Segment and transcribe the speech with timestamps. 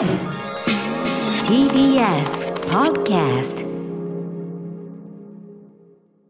[0.00, 0.08] TBS
[2.70, 3.66] Podcast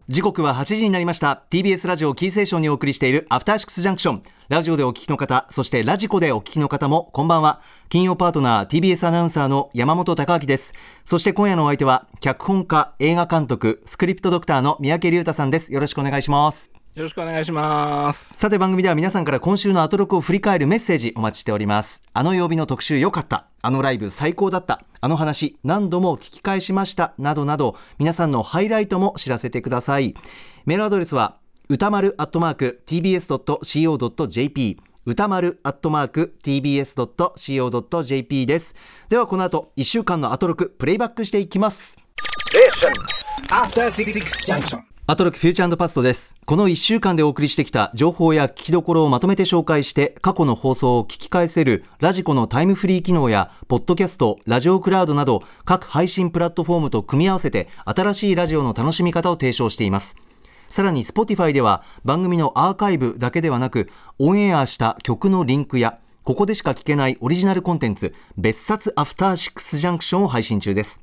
[0.09, 1.45] 時刻は8時になりました。
[1.51, 4.25] TBS ラジオキーセーションにお送りしているアフターシックスジャンクション。
[4.49, 7.63] ラジオでお聞きの方そしてラジコでお聞きの方もこんばんは。
[7.89, 10.75] 金曜パートナー TBS アナウンサーの山本貴明です。
[11.05, 15.73] そして今夜のお相手は脚本家映画監督スクリプトドクターの三宅龍太さんです。
[15.73, 16.80] よろしくお願いします。
[17.01, 18.35] よろしくお願いします。
[18.37, 22.03] さて番組では皆さんから今週のアトロクを振り返るメッセージお待ちしております。
[22.13, 23.47] あの曜日の特集良かった。
[23.63, 24.85] あのライブ最高だった。
[25.01, 27.15] あの話何度も聞き返しました。
[27.17, 30.15] などなど皆さんのハイライトも知らせてください。
[30.67, 31.39] メールアドレスは
[31.71, 38.75] 歌丸アットマーク tbs.co.jp 歌丸アットマーク tbs.co.jp です。
[39.09, 41.97] ではこの後1週間のアトロクプレイバックしていきます。
[43.49, 44.13] After Six
[44.45, 44.90] Junction.
[45.11, 46.37] アトロクフューチャーパストです。
[46.47, 60.15] この1週間でお送りしてきた情報や聞きどころをまとめて紹介して過去の放送を聞き返せるラジコのタイムフリー機能やポッドキャスト、ラジオクラウドなど各配信プラットフォームと組み合わせて新しいラジオの楽しみ方を提唱しています。
[60.69, 63.91] さらに Spotify では番組のアーカイブだけではなく
[64.21, 71.01] オンエアした曲のリンクやここでしか聞けないオリジナルコンテンツ別冊アフターシックスジャンクションを配信中です。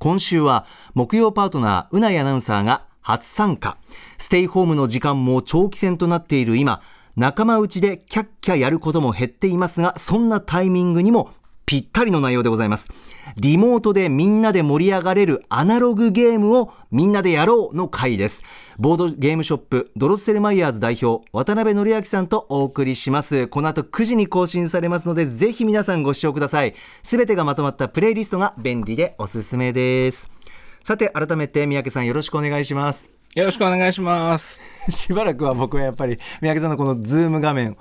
[0.00, 3.78] 今週は木曜パートナーうないアナウンサーが初参加。
[4.18, 6.56] ステイホームの時間も長期戦となっている。
[6.56, 6.80] 今
[7.16, 11.30] 仲間内でキャッキャやることも減っていますがそんなタイミングにも
[11.66, 12.88] ぴったりの内容でございます。
[13.36, 18.42] リモートでみんなで盛り上がれるアナログゲームをみんなでやろうの回です。
[18.78, 23.48] ボードゲームショップドロッセルマイヤーズ代表渡辺範明さんとお送りします。
[23.48, 26.74] この後9時に更新されますのでぜひ皆さんご視聴ください。
[27.02, 30.37] すべてがまとまったプレイリストが便利でおすすめです。
[30.88, 34.58] さて改めて三宅さんよろしくお願いしますよろしくお願いします。
[34.90, 37.76] しばらくは僕はやっぱり三宅さんのこのズーム画面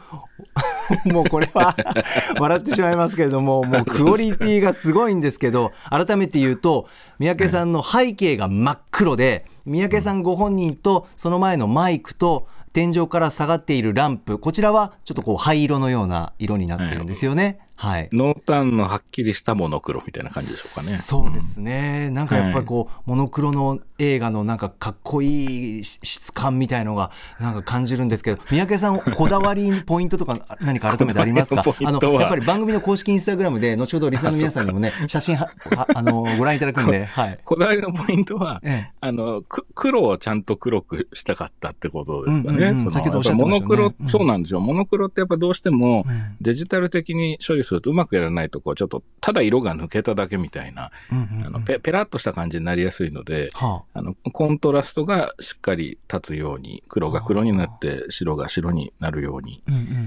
[1.08, 1.74] もうこれは
[2.38, 17.67] 笑ってしまいますけれどももうクオリティがすごいんですけど改めて言うと三宅さんの背景が真っ黒で三宅さんご本人とその前のマイクと天井から下がっているランプこちらはちょっとこう灰色のような色になってるんですよね。
[17.80, 20.98] はい、濃淡のはっきりしたモノクロみたいな感じでしょうかね。
[20.98, 31.64] そうですね、なんかやっぱりこう、モノクロの映画のなんかかっこいい質感みたいのがなんか感じるんですけど、三宅さん、こだわりポイントとか何か改めてありますか？
[31.86, 37.40] あのやっぱり番組の公式インスタグラムで、後ほどリスナーの皆さんにもね、 写真ははあのご覧いただくんで、はい。
[37.44, 38.92] こだわりのポイントは、ええ。
[39.02, 42.58] あの、く黒をちゃんと黒くしたかったってことですかね。
[42.58, 42.92] うんうんうん。
[42.92, 43.60] 先ほどおっしゃってましたよね。
[43.60, 44.08] モノクロ、うん。
[44.08, 44.60] そうなんですよ。
[44.60, 46.36] モノクロってやっぱどうしてもうん。
[46.42, 59.64] デジタル的に処理するとうまくやらないと、こうちょっとただ色が抜けただけみたいな、あのペペラッとした感じになりやすいので、はあの、コントラストがしっかり立つように、黒が黒になって、白が白になるように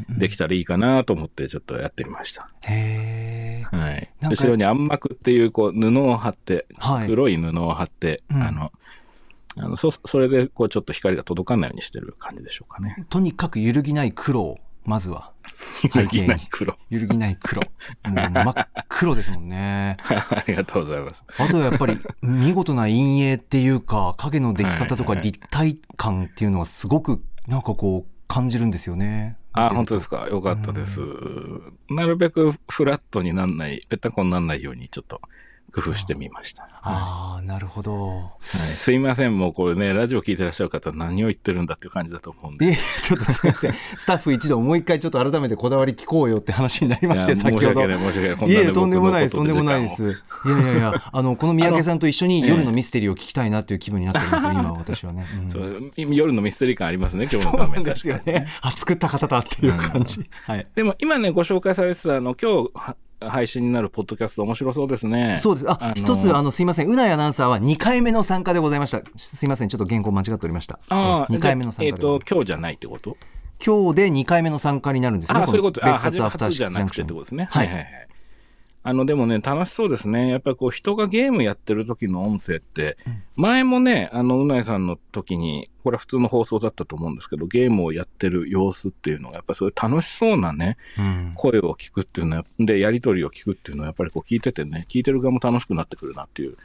[0.08, 2.50] できたらいいかなと思ってちょっとやってみました。
[2.62, 4.10] へーはい。
[4.22, 8.72] 後ろに暗幕っていうこう布を貼って、はい黒い布を貼って、うんあの、
[9.56, 13.04] あのそそれでこうちょっと光が届かないようにしてる感じでしょうかね。
[13.10, 15.32] とにかく揺るぎない黒を、まずは。
[15.94, 16.76] 揺るぎない黒。
[16.90, 17.62] 揺るぎない黒。
[17.62, 17.68] も
[18.10, 18.54] う真っ
[18.88, 19.96] 黒ですもんね。
[20.04, 21.24] ありがとうございます。
[21.38, 29.36] あとはやっぱり見事な陰影っていうか影の出来方とか立体感っていうのはすごくなんかこう感じるんですよね。
[29.52, 30.28] あ、本当ですか？
[30.28, 31.00] よかったです。
[31.88, 35.20] なるべくフラットになんない、ぺったこになんないようにちょっと
[35.70, 36.68] 工夫してみました。
[36.82, 38.08] ああなるほど。
[38.08, 42.66] はい、すいません、もうこれね、ラジオ聞いてらっしゃる方、何を言ってるんだっていう感じだと思うんで。
[42.66, 47.58] えちょっとすみません スタッフ一同もう一回ちょっと改めてこだわり聞こうよって話になりまして先ほど。
[47.58, 48.54] 申し訳ない、申し訳ない。
[48.54, 50.02] いえとんでもないですとんでもないです。
[50.04, 55.26] いやいやいやあのこの三宅さんと一緒に 夜のミステリーを聞きたいなっていう気分になってるんですよ今私はね。
[55.34, 58.46] うん間そう夜のミステリー感ありますね、今 日その画面うなんですよね。
[58.62, 60.28] あ作った方だっていう感じ。
[60.44, 60.66] はい。
[60.74, 62.96] でも今ね、ご紹介されてた、あの、今日は
[63.28, 65.36] 配信になるポッドキャスト面白そうですね。
[65.38, 65.70] そうです。
[65.70, 66.88] あ、あの一つ、あの、すいません。
[66.88, 69.02] うないアナウンサーは2回目の参加でございました。
[69.16, 69.68] すいません。
[69.68, 70.78] ちょっと原稿間違っておりました。
[70.88, 72.26] ああ、2回目の参えっ、加でございます。
[72.26, 73.16] と、今日じゃないってこと？
[73.64, 75.38] 今日で2回目の参加になるんですね。
[75.38, 75.86] ああ、そういうこと。
[75.86, 77.44] あ、冊初アフターシッ初じゃなくクスジャンクションてってことですね。
[77.50, 78.08] ははいいはいはい。
[78.82, 80.28] あの、でもね、楽しそうですね。
[80.28, 82.96] やっぱりこう、人がゲームやってる時の音声って、
[83.36, 96.56] 前もね、あの、うないさんの時に、これは普通の放送だったと思うんですけど、ゲームをやってる様子っていうのが、やっぱりそういう楽しそうなね、うん声を聞くっていうのは、で、やりとりを聞くっていうのは、やっぱりこう聞いててね、聞いてる側も楽しくなってくるなっていう、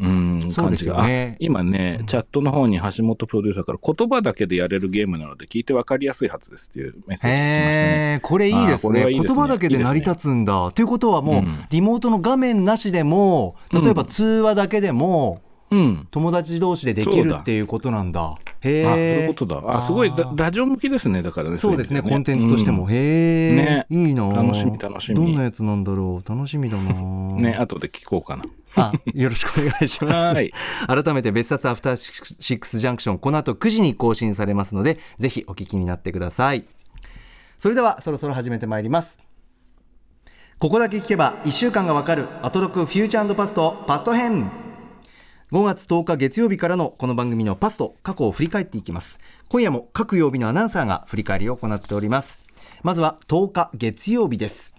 [0.00, 8.12] うん、そうですよね感じがあ今ね、チャットの方に橋本プロデューサーから言葉だけでやれるゲームなので聞いて分かりやすいはずですっていうメッセージが来ましたね。
[8.14, 10.70] へーこれいいですね言葉だけで成り立つんだ。
[10.72, 15.49] ということはもう、うんリモートの画面なしでも、例えば通話だけでも、うん。
[16.10, 18.34] 友達同士でできるっていうことなんだ。
[18.60, 18.86] へえ。
[18.86, 19.76] あ、そういうことだ。
[19.76, 21.22] あ、すごいラ、ラジオ向きですね。
[21.22, 21.56] だからね。
[21.56, 22.84] そうですね、コンテンツとしても。
[22.84, 26.92] うんへえ、ねいいな楽しみ楽しみどんなやつなんだろう楽しみだな
[27.40, 28.44] ね、後で聞こうかな。
[28.76, 30.14] あ、よろしくお願いします。
[30.34, 30.52] はい。
[30.86, 36.64] 改めて別冊アフターシックスジャンクション、この後9時に更新されますので、ぜひお聞きになってください。
[37.58, 39.18] それでは、そろそろ始めてまいります。
[40.58, 44.50] ここだけ聞けば1週間がわかるアトロクフューチャーパストパスト編
[45.52, 49.18] 5月10日月曜日からのこの番組のパスト過去を振り返っていきます。
[49.48, 52.38] 今夜も各曜日のアナウンサーが振り返りを行っております。
[52.84, 54.72] まずは10日月曜日です。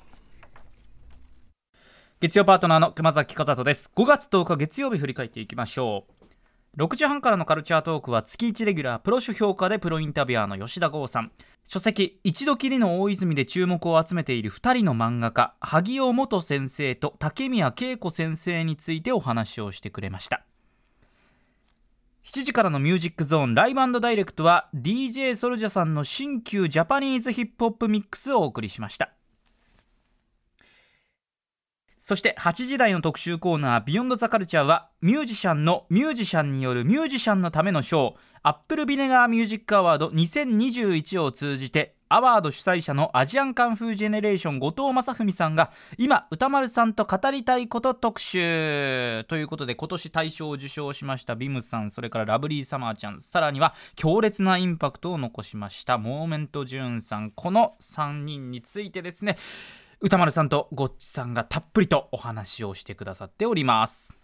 [2.22, 3.92] 月曜パートナーの熊崎和人です。
[3.94, 6.06] 5月10日月曜日振り返っていきましょ
[6.78, 6.82] う。
[6.82, 11.34] 6時半からのカルチャートークは月1レギュラープロ主評価でプロインタビュアーの吉田剛さん。
[11.66, 20.46] 書籍「一度きりの大泉」で注目を集めている2人の漫画家萩尾元先生と竹宮恵子先生についてお話をしてくれました。
[22.24, 29.12] 7時からのミュージックゾーンライブダイレクトは DJ ソルジャさんの新旧ジャパニーズヒップホップミックスをお送りしました。
[32.02, 49.24] そして8時台の特集コーナー「ビヨンドザカルチャーはミュージシャンのミュージシャンによるミュージシャンのためのショーアップルビネガーミュージックアワード2021を通じてアワード主催者のアジアンカンフージェネレーション後藤正文さんが今宇多丸さんと語りたいこと特集。
[49.28, 57.30] ということで今年大賞を受賞しましたビムさんそれからラブリーサマーちゃんさらには強烈なインパクトを残しました Moment Joon さん。
[57.30, 59.38] この3人についてですね。
[60.04, 64.21] 歌丸さんとゴッチさんがたっぷりとお話をしてくださっております。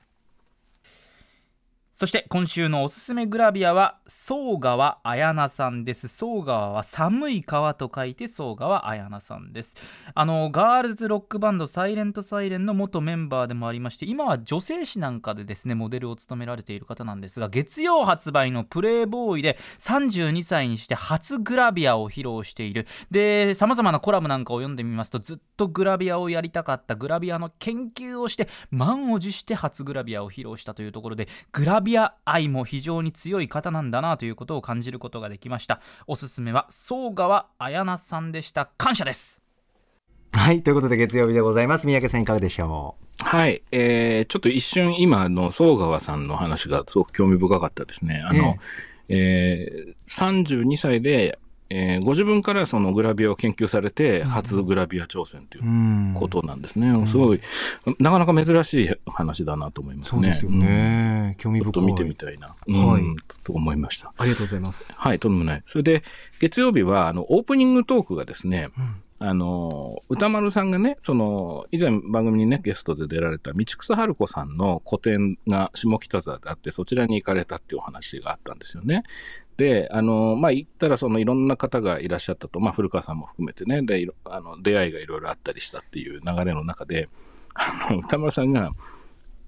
[1.97, 6.07] そして今週のおすすめグラビアは総川綾菜さんです。
[6.07, 9.75] 総川は寒い川と書いて総川綾菜さんです。
[10.13, 22.85] あのガールズロックバンドサイレントサイレンの元メンバーでもありまして今は女性誌なんかでですねモデルを務められている方なんですが月曜発売のプレイボーイで32歳にして初グラビアを披露している。
[23.09, 31.86] でさまざまなコラムなんかを読んでみますとずっとグラビアをやりたかったグラビアの研究をして満を持して初グラビアを披露したというところでグラビア
[32.25, 35.81] 愛も非常に強い方なんだなということを感じることができました。
[36.07, 38.69] おすすめは総川綾菜さんでした。
[38.77, 39.41] 感謝です。
[40.33, 41.87] はいということで月曜日でございます。
[41.87, 43.63] 三宅さんいかがでしょはい。
[43.71, 48.21] えー、ちょっと一瞬今の総川さんの話がすごく興味深かったですね。
[48.23, 48.57] あの、
[49.09, 56.13] えー、32歳で、えー、ご自分からそのグラビアを研究されて、初グラビア挑戦というううん。
[56.15, 57.05] ことなんですね。
[57.05, 57.41] すごい、
[57.99, 60.09] なかなか珍しい話だなと思いますね。
[60.11, 61.67] そうですよね、興味深い。
[61.67, 63.01] うんちょっと見てみたいな、はい。
[63.01, 64.13] うんと思いました。
[64.17, 64.95] ありがとうございます。
[64.99, 65.63] はい、とんでもない。
[65.65, 66.03] それで、
[66.39, 68.69] 月曜日は、あの、オープニングトークがですね、
[69.19, 79.03] あの、歌丸さんがね、その、以前番組にね、ゲストで出られた道草春子さんの個展が下北沢であって、そちらに行かれたっていうお話があったんですよね。
[79.57, 87.09] で、あの、まあ、行ったらそのいろんな方がいらっしゃったと、まあ、古川さんも含めてね、で、あの、出会いがいろいろあったりしたっていう流れの中で、
[87.55, 88.71] あの、 歌丸さんが、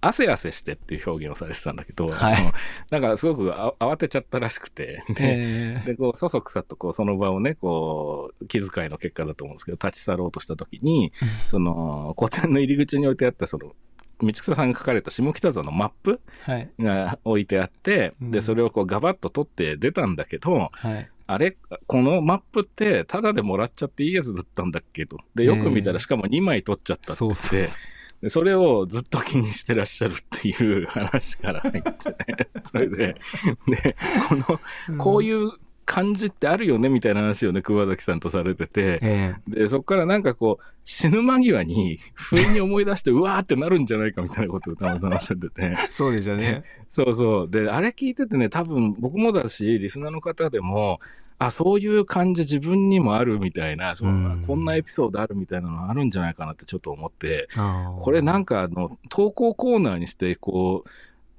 [0.02, 2.54] 汗汗してっていう表現をされてたんだけど、はい。
[2.90, 11.12] なんかすごくあ慌てちゃったらしくて、で、えで、こう、そそくさと、こう、その場をね、こう、気遣いの結果だと思うんですけど、立ち去ろうとしたときに、
[11.48, 13.74] その、古典の入り口に置いてあった、その、
[14.22, 16.22] 道草さんが書かれた下北沢のマップ
[16.80, 21.56] が置いてあって、うんで、それをこう、ガバッと取って出たんだけど、はいあれ
[21.86, 25.20] このマップって、タダでもらっちゃっていいやつだったんだっけと。
[25.36, 27.80] で、よく見たら、しかも2枚取っちゃったってそう言って、そうそう
[28.22, 31.96] でそれをずっと気にしてらっしゃるっていう話から入ってね。
[32.66, 33.16] それで、
[33.68, 33.96] で、
[34.28, 34.36] こ
[34.90, 35.52] の、こういう
[35.90, 46.64] 感じってあるよねみたいな話をね、桑崎さんとされてて、えで、そこからなんかこう、死ぬ間際に、 不意に思い出して、うわーってなるんじゃないかみたいなことをたまたましてて、ーそうでしたね。
[46.88, 47.50] そうそう。
[47.50, 51.00] で、あれ聞いててね、多分僕もだし、リスナーの方でも、
[51.40, 54.44] あ、そういう感じ自分にもあるみたいな、そんなうん。
[54.44, 57.48] こんなエピソードあるみたいなのあるんじゃないかなってちょっと思って、
[58.02, 60.90] これなんかあの、投稿コーナーにして、こう、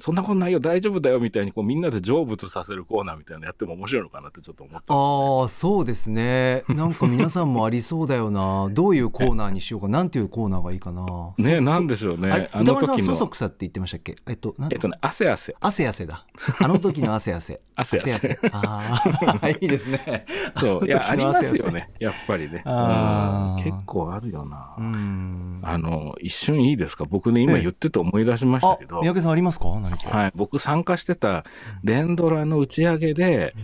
[0.01, 6.63] そんなことないよ、大丈夫だよみたいに、こうみんなで成仏させるコーナーみたいなのやっても面白いのかなってちょっと思ったんですよああそうですね。
[6.69, 11.05] なんか皆さんもありそうだよなどういうコーナーにしようかなんていうコーナーがいいかな。
[11.39, 11.61] ね。
[11.61, 12.49] なんでしょうね。
[12.53, 14.17] あ歌丸さんそそくさって言ってましたっけ？
[14.29, 15.55] えっとなんえっとね、汗汗。
[15.61, 16.25] 汗汗だ。
[16.61, 17.61] あの時の汗汗。
[17.77, 18.39] 汗汗。
[18.53, 19.03] あ
[19.43, 20.25] あいいですね。
[20.57, 21.91] そう、いや、ありますよね。
[21.99, 22.63] やっぱりね。
[22.67, 24.75] あ結構あるよな。
[24.79, 25.61] うん。
[25.63, 27.05] あの、一瞬いいですか？
[27.05, 29.69] 僕ね、今言ってて思い出しましたあけど、三宅さんありますか？
[30.05, 31.45] はい、僕参加してた
[31.83, 33.55] 連ドラの打ち上げで、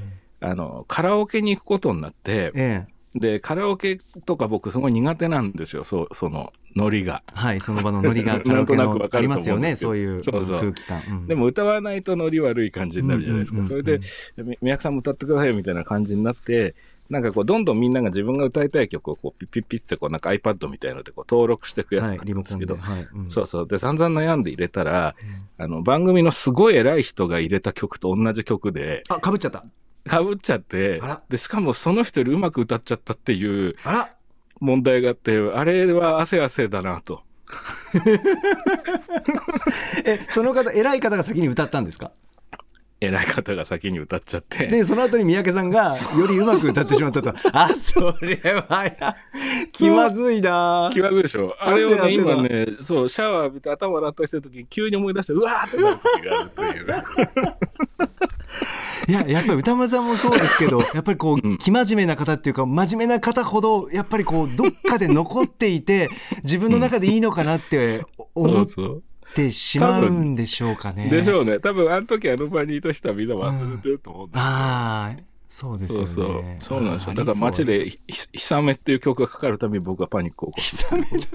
[0.40, 7.22] あの、カラオケに行くことになって、えで、カラオケとか僕すごい苦手なんですよ、そう、その、ノリが。
[7.32, 11.00] はい、その場のノリが カラオケのなんとなくわかありますよね、そういうそうそう空気感。
[11.08, 13.58] うんでも歌わないとノリ悪い感じになるじゃないですか。
[13.58, 14.06] うんうんうんうんそれで、
[14.44, 16.74] み宮城さんも歌ってくださいよみたいな感じになって、
[17.08, 22.34] なんかこう、どんどんみんなが自分が歌いたい曲をこう、ピッピッピッってこう、なんか iPad みたいのでこう登録していくやつはい、なんで。
[22.34, 23.06] ですけど、はい。
[23.14, 23.68] うんそうそう。
[23.68, 25.14] で、散々悩んで入れたら、
[25.58, 29.64] あの、番組のすごい偉い人が入れた曲と同じ曲で、あ、かぶっちゃった。
[30.08, 33.76] 被っちゃってで、しかもその人よりうまく歌っちゃったっていう
[34.60, 37.22] 問題があって、あれは汗汗だなと。
[40.04, 42.10] え、その方、偉い方が先に歌ったんですか？
[42.98, 44.68] 偉い方が先に歌っちゃって。
[44.68, 47.34] で、その後に三宅さんが、よりうまく歌ってしまったと。
[47.52, 48.36] あ、それ
[48.68, 49.14] はや、
[49.70, 56.86] 気まずいな気まずいでしょあれをね、今ね、そう、シャワー浴びて頭洗ったりしてる時に急に思い出して、うわーってなる時があるという。
[59.08, 66.08] いや、やっぱり歌丸さんもそうですけど、 やっぱりこう、うん生真面目な方っていうか、真面目な方ほど、やっぱりこう、どっかで残っていて、
[66.42, 69.02] 自分の中でいいのかなってそ思っうそう。
[69.34, 71.08] てしまうんでしょうかね。
[71.10, 71.58] でしょうね。
[71.60, 75.20] 多分、あの時あの場にいた人はみんな忘れてると思うんですああ、
[75.58, 76.58] そうですよそうね。
[76.60, 76.78] そう。
[76.80, 77.14] そうなんですよ。
[77.14, 77.64] だから街。
[77.64, 80.76] で、ひめっていう曲がかかるたびに僕はパニックを起こす。
[80.76, 81.28] そうです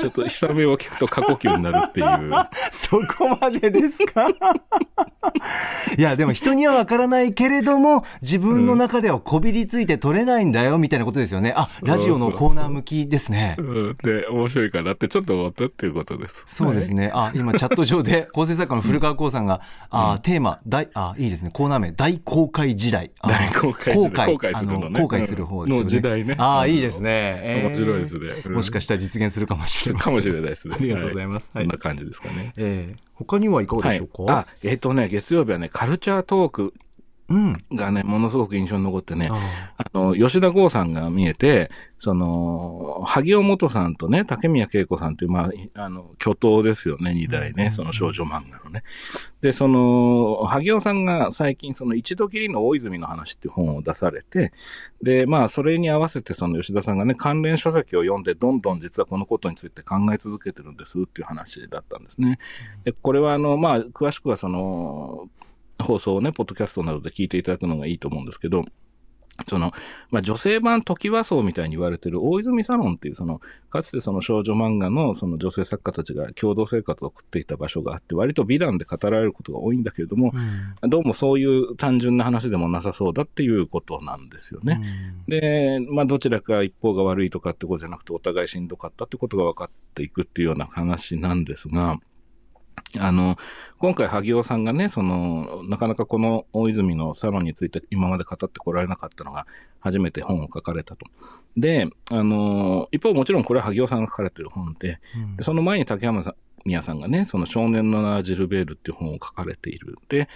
[0.00, 2.30] ちょっとひさめを聞くと過呼吸になるっていう。
[2.70, 4.28] そこまでですか？
[5.96, 11.54] いや、でも人にはわからないけれども、自分の中ではこびりついて取れないんだよ、みたいなことですよね。
[11.56, 13.56] あ、ラジオのコーナー向きですね。
[13.58, 16.44] うんで、面白いかなってちょっと思ったっていうことです。
[16.46, 17.10] そうですね。
[17.14, 21.50] あ、今チャット上で 構成作家の古川光さんが、あ、テーマ、大、あ、いいですね。
[21.52, 23.10] コーナー名、大公開時代。
[23.20, 25.84] あ大公開時代後後悔するのねあ後悔する方ですよね。
[25.84, 27.10] の時代ねあ、いいですね。
[27.42, 30.12] えー面白いですねうんもしかしたら実現するかもしれません。
[30.12, 30.76] かもしれないですね。
[30.78, 31.50] ありがとうございます。
[31.52, 32.52] ははいいそんな感じですかね。
[32.56, 34.26] えー他にはいかがはいでしょう。
[34.26, 34.32] か？
[34.32, 36.72] あ、えっ、とね、月曜日はね、カルチャートークうん。
[37.28, 48.82] がね、ものすごく印象に残ってね、ああの、吉田剛さんが見えて、その、萩尾元さんとね、竹宮恵子さんっていう、まあ、あの、巨頭ですよね、二代ね、その少女漫画のね。
[49.42, 54.52] で、その、萩尾さんが最近、その、一度きりの大泉の話っていう本を出されて、
[55.02, 62.38] で、まあ、それに合わせて、その吉田さんがね、関連書籍を読んで、どんどん実はこのことについて考え続けてるんですっていう話だったんですね。
[62.84, 65.28] で、これは、あの、まあ、詳しくはその、
[65.82, 68.64] 放送をね、ポッドキャストなどで聞いていただくのがいいと思うんですけど、
[69.46, 69.72] その、
[70.10, 80.32] まあ、女性版時和荘みたいに言われてる大泉サロンっていう、その、かつてその少女漫画のその女性作家たちが共同生活を送っていた場所があって、割と美談で語られることが多いんだけれども、
[80.82, 84.80] うんどうもそういう単純な話でもなさそうだっていうことなんですよね。
[85.28, 91.98] で、まあ、どちらか一方が悪いとかってことじゃなくて、お互いしんどかったってことが分かっていくっていうような話なんですが、
[92.98, 93.36] あの、
[93.78, 99.46] 今回、萩尾さんがね、その、なかなかこの大泉のサロンについて今まで語ってこられなかったのが、
[99.80, 101.06] 初めて本を書かれたと。
[101.56, 109.96] で、あの、一方もちろんこれは萩尾さんが書かれてる本で、うんでその前に竹山さん宮さんがね、その少年の名ジルベールっていう本を書かれている。
[110.08, 110.28] で、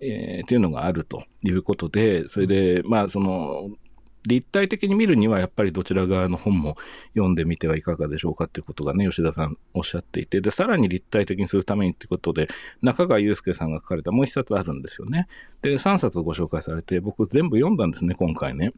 [0.00, 3.70] えーっていうのがあるということで、それで、まあ、その、
[4.26, 6.76] 立体的に見るにはやっぱりどちら側の本も
[7.14, 12.48] 読んでみてはいかがでしょうかっていうことがね、吉田さんおっしゃっていて、で、さらに立体的にするためにってことで、
[12.82, 15.26] 中川祐介さんが書かれたもう一冊あるんですよね。
[15.62, 18.72] で、3冊ご紹介されて、僕全部読んだんですね、今回ね。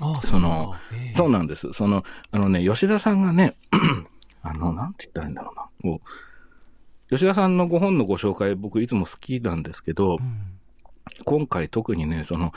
[0.00, 1.72] あその、ええそうなんです。
[1.72, 3.54] その、あのね、吉田さんがね、
[4.42, 5.68] あの、なんて言ったらいいんだろうな。
[5.82, 10.58] こう、吉田さんのご本のご紹介、僕いつも好きなんですけど、うん
[11.24, 12.52] 今回特にね、その、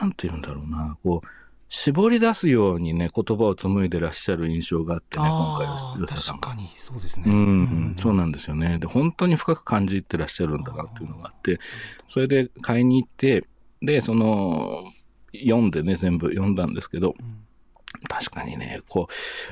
[0.00, 1.26] なんて言うんだろうな、こう、
[1.72, 6.48] 絞り出すようにね、言葉を紡いでらっしゃる印象があってね、今回あー吉田さんが。
[6.48, 7.24] 確かにそうですね。
[7.26, 7.36] うん、う
[7.92, 8.78] んそうなんですよね。
[8.78, 11.60] で、本当に深く感じてらっしゃるんだなっていうのがあって、
[12.08, 13.46] それで買いに行って、
[13.80, 14.82] で、その、
[15.32, 17.46] 読んでね、全部読んだんですけど、うん
[18.08, 19.08] 確かにね、こ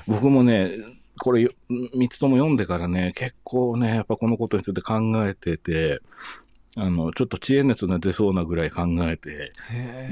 [0.07, 0.71] う、僕もね、
[1.19, 6.01] これ、三つとも読んでからね、結構ね、やっぱこのことについて考えてて、
[6.79, 9.53] あの、ちょっと知恵熱が出そうなぐらい考えて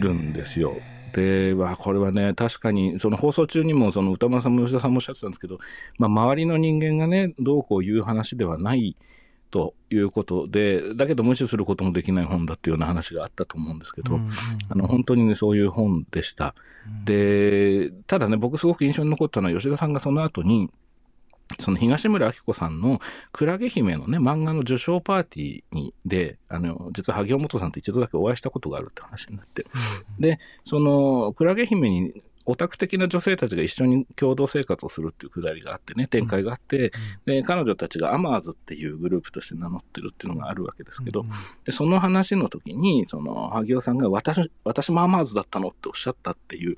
[0.00, 0.75] るんですよ。
[1.12, 5.58] で、わこれはね、確かに、その放送中にも、その歌丸さんも吉田さんもおっしゃってたんですけど、
[5.99, 8.96] まあ、周りの人間がね、どうこう言う話ではない
[9.50, 14.28] ということで、だけど無視することもできない本だっていうような話があったと思うんですけど、うんうん
[14.68, 16.54] あの、本当にね、そういう本でした。
[17.04, 20.70] で、ただね、僕すごく印象に残ったのは、吉田さんがその後に、
[21.58, 23.00] その東村明子さんの
[23.32, 29.64] クラゲ姫のね、漫画の受賞パーティーに、で、あの、実は萩尾元さんと一度だけお会いしたことがあるって話になって。
[30.18, 36.92] で、その、クラゲ姫に、オタク的な女性たちが一緒に共同生活をするっていうくだりがあってね、展開があって、
[37.26, 41.28] で、彼女たちがアマーズっていうグループとして名乗ってるっていうのがあるわけですけど、うん
[41.64, 46.76] で、その話の時に、その、萩尾さんが私、私もアマーズだったのっておっしゃったっていう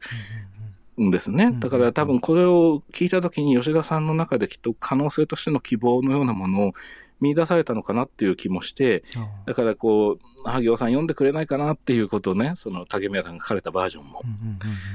[0.99, 1.52] んですね。
[1.59, 6.73] だから多分これを聞いたときに吉田さんの中できっと可能性としての希望のようなものを
[7.21, 9.02] 見出されたのかなっていう気もして、
[9.47, 14.23] だからこう、萩尾さん読んでくれないかなっていうことをね、その竹宮さんが書かれたバージョンも。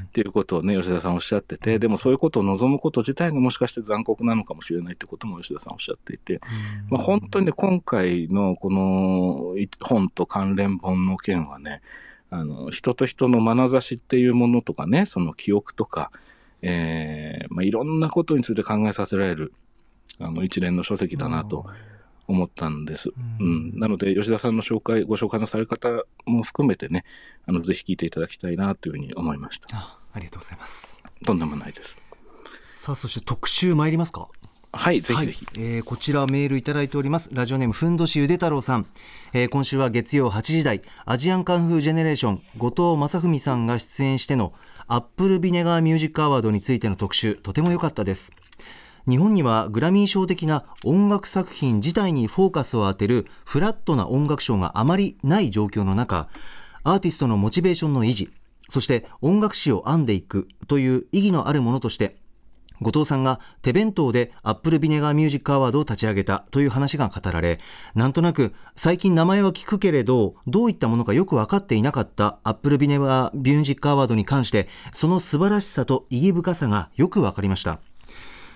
[0.06, 6.40] っていうことをね、吉田さんおっしゃってて、でもそういうことを望むこと自体がもしかして残酷なのかもしれないってことも吉田さんおっしゃっていて、
[6.90, 11.82] まあ、本当にね、今回のこのい本と関連本の件はね、
[12.34, 16.12] あの、人と人の眼差しっていうものとかね、その記憶とか、
[16.62, 19.54] えーまあ、いろんなことについて考えさせられる、
[20.20, 21.66] あの、一連の書籍だなと
[22.28, 23.12] 思ったんです。
[23.40, 23.70] うん。
[23.78, 25.90] なので、吉田さんの紹介、ご紹介のされ方
[26.25, 27.06] も含めてね、
[27.46, 29.68] あの、ぜひ聞いていただきたいなというふうに思いました。
[29.74, 31.98] あありがとうございますとんでもないです。
[32.60, 34.30] さあそして特集参りますか？
[34.75, 35.46] はい、ぜひぜひ。
[35.46, 35.56] はい。
[35.75, 37.30] えーこちらメールいただいております。
[37.32, 38.88] ラジオネームふんどしゆで太郎さん、
[39.34, 44.53] えー今週は月曜8時台アジアンカンフージェネレーション後藤正文さんが出演しての
[44.88, 48.32] アップルビネガーミュージックアワードについての特集とても良かったです。
[49.08, 56.30] 日本にはグラミー賞的な音楽作品自体にフォーカスを当てるフラットな音楽賞があまりない状況の中
[56.84, 58.30] アーティストのモチベーションの維持
[58.70, 62.15] そして音楽史を編んでいくという意義のあるものとして
[62.84, 67.60] 後藤さんが手弁当でアップルビネガーミュージックアワードを立ち上げたという話が語られ、
[67.96, 77.80] なんとなく最近名前は聞くけれど、どういったものかよく分かっていなかったアップルビネガーミュージックアワードに関して、その素晴らしさと意義深さがよく分かりました。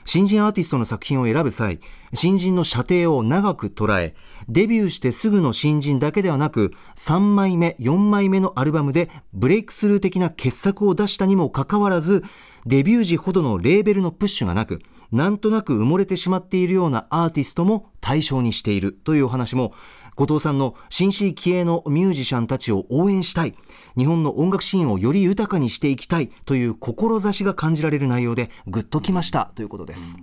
[0.08, 1.82] 新人アーティストの作品を選ぶ際、
[2.14, 4.16] 新人の射程を長く捉え、
[4.48, 12.24] デビューしてすぐの新人だけではなく、3枚目、4枚目のアルバムでブレイクスルー的な傑作を出したにもかかわらず、
[12.66, 19.74] デビュー時ほどのレーベルのプッシュがなく、なんとなく埋もれてしまっているようなアーティストも対象にしているというお話も、
[20.18, 23.54] 後藤さんの新進気鋭のミュージシャンたちを応援したい、
[23.96, 30.18] 日本の音楽シーンをより豊かにしていきたいという志が感じられる内容でグッときましたということです。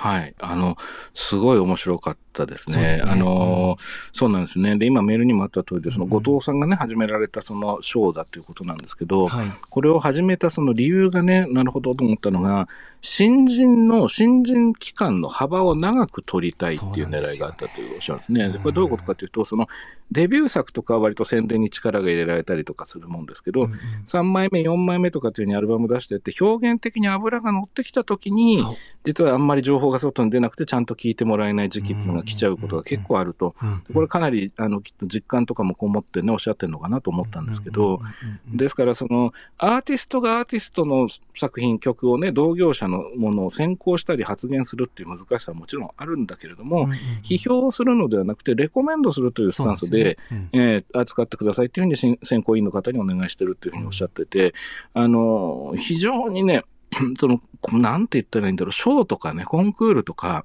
[0.00, 0.34] はい。
[0.38, 0.76] あの、
[1.12, 2.98] すごい面白かったですね。
[3.00, 3.78] すねあの、
[4.12, 4.76] そうなんですね。
[4.76, 12.68] で、今メールにもあった通りで、その後藤さんがね、始められたそのショーだということなんですけど、はいこれを始めたその理由がね、なるほどと思ったのが、
[13.00, 18.48] 新人の、新人期間の幅を長く取りたいっていう狙いがあったというおっしゃるんですね。
[18.48, 19.68] でこれどういうことかというと、その
[20.10, 23.68] デビュー作とかは割と宣伝に力が入れられたりとかするもんですけど、
[24.06, 33.54] 3枚目、4枚目とかっていうふうにアルバム出してって、表現的に油が乗ってきた時にそう、実はあんまり情報が外に出なくて、ちゃんと聞いてもらえない時期っていうのが来ちゃうことが結構あると。
[33.86, 38.00] でこれかなり、あの、きっと実感とかもこもってね、おっしゃってるのかなと思ったんですけど、
[38.48, 46.88] ですから、その、アーティストがアーティストの作品、曲をね、同業者のものを先行したり発言するっていう難しさはもちろんあるんだけれども、
[47.22, 50.18] 批評をするのではなくて、レコメンドするというスタンスで、
[50.52, 54.54] えー扱ってくださいっていうふうにし選考委員の方にお願いしてるっていうふうにおっしゃってて、
[54.94, 56.64] あの、非常にね、
[57.18, 60.44] その、こなんて言ったらいいんだろう、ショーとかね、コンクールとか、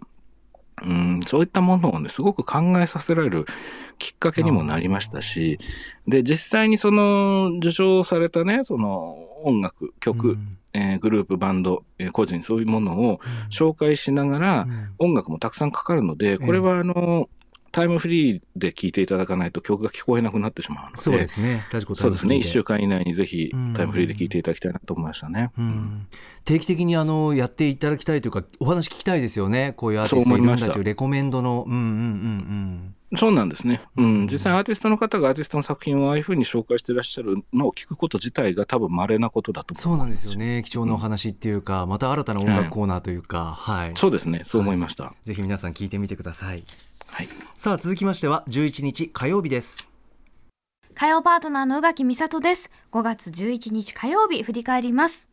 [0.82, 3.46] うん、そういったものをね、すごく考えさせられる
[4.00, 5.60] きっかけにもなりましたし、
[6.08, 10.38] で、実際にその、受賞されたね、その、音楽、曲、
[10.74, 13.20] えーグループ、バンド、えー個人、そういうものを
[13.52, 17.30] 紹介しながら、音楽もたくさんかかるので、これはあの、
[17.74, 21.66] タイムフリーで聴いていただかないと曲が聞こえなくなってしまうので、そうですね。
[21.72, 22.74] ラジコそうですね、1週間。
[22.74, 23.74] 間以内にぜひうん。
[23.74, 25.52] タイムフリーで聴いていただきたいなと思いましたね。
[25.58, 26.08] うん。
[26.46, 29.74] 定期的にあのやっていただきたいというかお話聞きたいですよね。
[29.78, 31.66] こういうアーティストいるんだというレコメンドの。
[31.68, 33.84] うんうんうんそうなんですね。
[33.96, 34.28] うん。
[34.28, 40.64] 実際アーティストの方がアーティストの作品をああいうふうに紹介してらっしゃるのを聞くこと自体が多分稀なことだと思そうなんですよね。
[40.66, 43.92] 貴重なお話っていうか、また新たな音楽コーナーというか、はい。
[43.96, 44.42] そうですね。
[44.46, 45.14] そう思いました。
[45.26, 46.64] ぜひ皆さん聞いてみてください
[47.14, 47.30] はい。
[47.56, 49.88] さあ続きましては11日火曜日です
[50.96, 52.72] 火曜パートナーの宇垣美里です。
[52.92, 55.28] 5月11日火曜日振り返ります。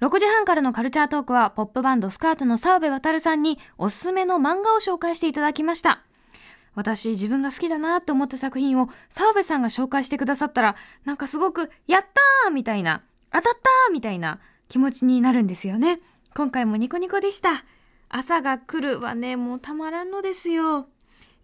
[0.00, 6.02] 6時半からのカルチャートークはポップバンドスカートの澤部渉さんにおすすめの漫画を紹介していただきました。
[6.74, 10.76] 私自分が好きだなと思った作品を澤部さんが紹介してくださったら
[11.06, 13.02] なんかすごくやったーみたいな
[13.32, 16.00] 当たったーみたいな気持ちになるんですよね。
[16.34, 17.64] 今回もニコニコでした。
[18.08, 20.88] 朝が来るはねもうたまらんのですよ。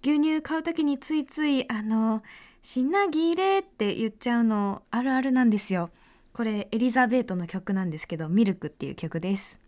[0.04, 2.22] 牛乳買うときについついあの
[2.60, 5.90] 品切れって言っちゃうのあるあるなんですよ。
[6.32, 9.60] これエリザベートの曲なんですけどミルクっていう曲です。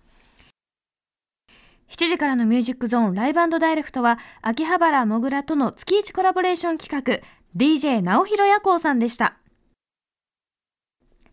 [1.88, 7.20] 7時からのミュージックゾーンライブダイレクトは秋葉原もぐらとの月1コラボレーション企画
[7.56, 9.36] DJ 直弘夜行さんでした。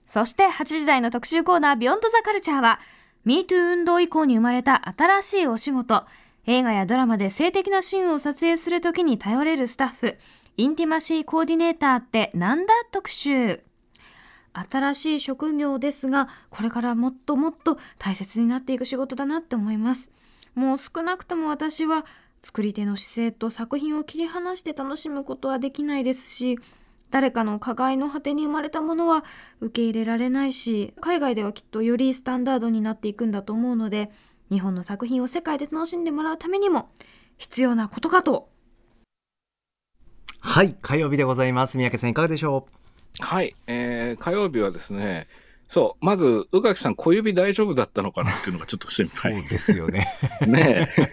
[0.08, 2.80] そして8時台の特集コーナービヨンドザカルチャーは
[3.26, 6.06] MeToo 運動以降に生まれた新しいお仕事
[6.46, 10.18] 映画やドラマで性的なシーンを撮影するときに頼れるスタッフ
[10.58, 13.62] インティマシーコーディネーターってなんだ特集
[14.54, 20.12] 新しい職業ですが、これからもっともっと大切になっていく仕事だなって思います。
[20.56, 22.06] もう少なくとも私は
[22.44, 26.60] 作り手の姿勢と作品を切り離して楽しむことはできないですし、
[27.12, 29.24] 誰かの加害の果てに生まれたものは
[29.60, 34.12] 受け入れられないし、海外ではきっとよりスタンダードになっていくんだと思うので、
[34.52, 36.90] 日本の作品を世界で楽しんでもらうためにも
[37.38, 38.50] 必要なことかと。
[40.42, 41.78] はい火曜日でございます。
[41.78, 42.68] 三宅さんいかがでしょ
[43.20, 45.28] はい、えー、火曜日はですね、
[45.70, 49.42] そう、まず、宇垣さん、小指大丈夫だったのかなっていうのがちょっと心うそう配。
[49.48, 50.06] ですよね。
[50.46, 51.10] ねえ。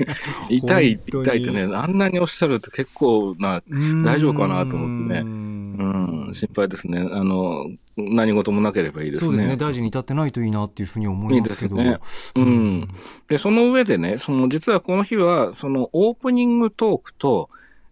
[0.50, 3.62] 痛い、痛いってね、あんなにおっしゃると結構な、
[4.04, 5.20] 大丈夫かなと思ってね。
[5.20, 6.98] うんん、心配ですね。
[6.98, 9.30] あの、何事もなければいいですね。
[9.30, 11.98] そうですね大事に至ってないといいなっていうふうに思いますけどいいね
[12.36, 12.88] うん。
[13.28, 17.50] で、その上でね、その、実はこの日は、そのオープニングトークと、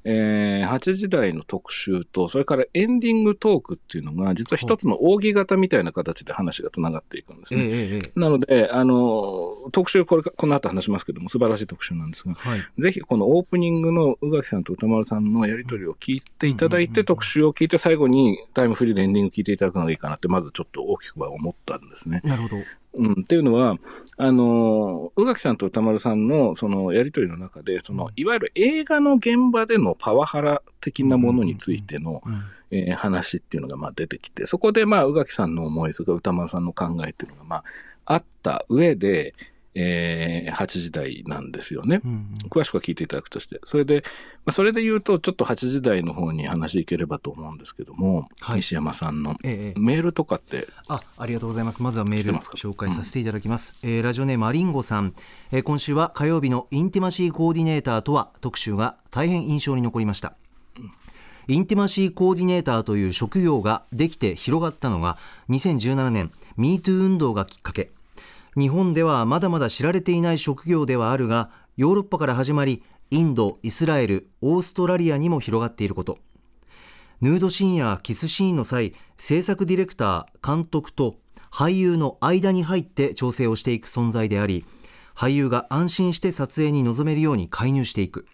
[0.08, 8.12] えー、8時台の特集と、それからエンディングトークっていうのが、実は一つの扇形みたいな形で話が繋がっていくんですええね。
[8.14, 12.60] なので、あの、特集、これ、この後話しますけども、素晴らしい特集なんですが、はい。
[12.78, 22.20] ぜひこのオープニングの宇垣さんと歌丸さんのやりとりを聞いていただいて、特集を聞いて、最後にタイムフリーでエンディング聞いていただくのがいいかなって、まずちょっと大きくは思ったんですね。
[22.22, 22.56] なるほど
[22.96, 23.76] うん、っていうのは、
[24.16, 32.32] あの、宇垣さんと歌丸さんのそのやりとりの中で、その、いわゆる映画の現場でのパワハラ的なものについての、うん。
[32.70, 37.64] えー話っていうのがまあ出てきて、そこでまあ宇垣さんの思い、それから歌丸さんの考えっていうのがまあ
[38.06, 39.34] あった上で、
[39.78, 42.00] えー、8時台なんですよね。
[42.02, 42.34] うんうん。
[42.48, 43.60] 詳しくは聞いていただくとして。
[43.64, 44.04] それで、
[44.46, 48.56] まあ、それで言うと、ちょっと8時台の方に話いければと思うんですけども、はい。
[48.56, 49.80] 西山さんのええええ。
[49.80, 51.82] メールとかって、あありがとうございます。
[51.82, 55.14] まずはメール紹介させていただきます、えーラジオネームアリンゴさん、
[55.52, 60.36] えー今週は火曜日のインティマシーコーディネーターとは特集が大変印象に残りました。
[61.48, 65.16] インティマシーコーディネーターという職業ができて広がったのが
[65.48, 67.92] 2017年 MeToo 運動がきっかけ
[68.58, 76.18] 日本ではまだまだ知られていない職業ではあるがヨーロッパから始まりインド、イスラエル、オーストラリアにも広がっていること。
[77.20, 81.16] ヌードシーンやキスシーンの際制作ディレクター監督と
[81.50, 84.64] 俳優の間に入って調整をしていく存在であり
[85.14, 88.26] 俳優が安心して撮影に臨めるように介入していく。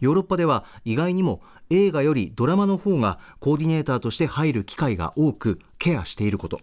[0.00, 6.60] ヨーロッパでは意外にも映画よりドラマの方がコーディネーターとして入る機会が多くケアしていること、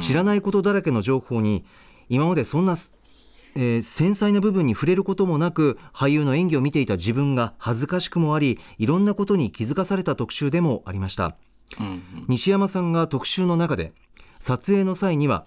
[0.00, 1.64] 知らないことだらけの情報に
[2.08, 2.76] 今までそんな
[3.54, 11.36] えー繊細な部分に触れることもなく俳優の演技を見ていた自分が恥ずかしくもありいろんなことに気づかされた特集でもありました。
[11.80, 12.02] うん。
[12.28, 13.92] 西山さんが特集の中で
[14.40, 15.46] 撮影の際には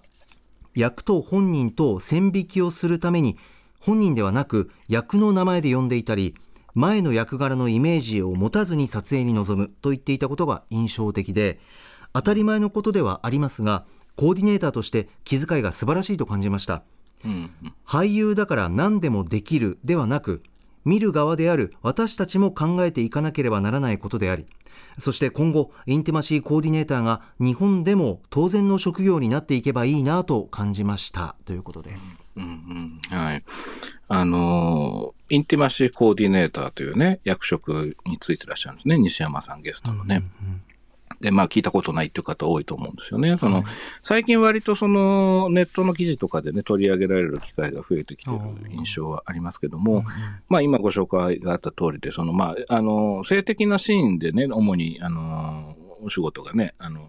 [0.74, 3.38] 役と本人と線引きをするために
[3.80, 6.34] 本人ではなく役の名前で呼んでいたり
[6.74, 11.58] 前の役柄のイメージを持たずに撮影に臨むと言っていたことが印象的で
[12.12, 13.84] 当たり前のことではありますが
[14.20, 16.82] コーディネーターとして気遣いが素晴らしいと感じました
[17.24, 17.50] うん
[17.86, 20.42] 俳優だから何でもできるではなく
[20.84, 24.44] 見る側である私たちも考えていかなければならないことであり
[24.98, 33.44] そして今後インティマシーコーディネーターが日本でも当然の職業になっていけばいいなと感じましたということです、うんうんはい。
[34.08, 38.98] あのーインティマシーコーディネーターというね、役職についてらっしゃるんですね。
[38.98, 40.24] 西山さんゲストのね。
[41.20, 43.36] で、まあ聞いたことないっていう方多いと思うんですよね。
[43.38, 43.64] その、
[44.02, 48.38] 最近割とそのネットの記事とかでね、取り上げられる機会が増えてきてる
[48.70, 50.04] 印象はありますけども、
[50.48, 57.00] まあ今ご紹介があった通りで、そのまあ、あの、性的なシーンでね、主に、あの、お仕事がね、あの、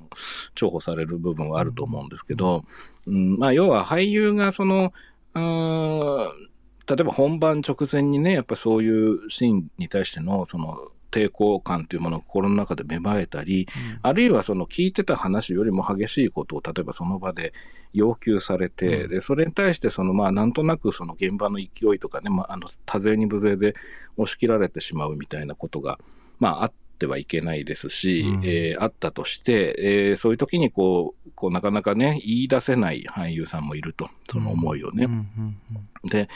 [0.55, 2.65] 重宝される部分はあると思うんですけど、
[3.07, 4.93] うん、まあ要は俳優がその、
[5.33, 6.51] あー
[6.87, 13.67] 例えば本番直前にね、やっぱそういうシーンに対しての、その、抵抗感というものを心の中で芽生えたり、
[14.01, 17.53] あるいはその聞いてた話よりも激しいことを例えばその場で
[17.93, 23.73] 要求されて、で、それに対してそのまあなんとなくその現場の勢いとかね、まああの多勢に無勢で
[24.17, 25.99] 押し切られてしまうみたいなことが、
[26.39, 35.07] まああってはいけないですし、うんえーあったとして、えーそういう時にこう、こうなかなかね、言い出せない俳優さんもいると、その思いをね。
[36.03, 36.29] で、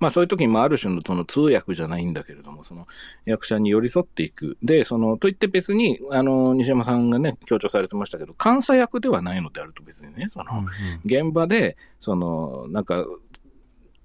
[0.00, 2.86] まあそういう時に、まあある種のその通訳じゃないんだけれども、その
[3.24, 4.56] 役者に寄り添っていく。
[4.62, 10.44] で、その、といって別に、あの、西山さんがね、強調されてましたけど、監査役ではないのであると別にね、その、
[11.04, 13.04] 現場で、その、なんか、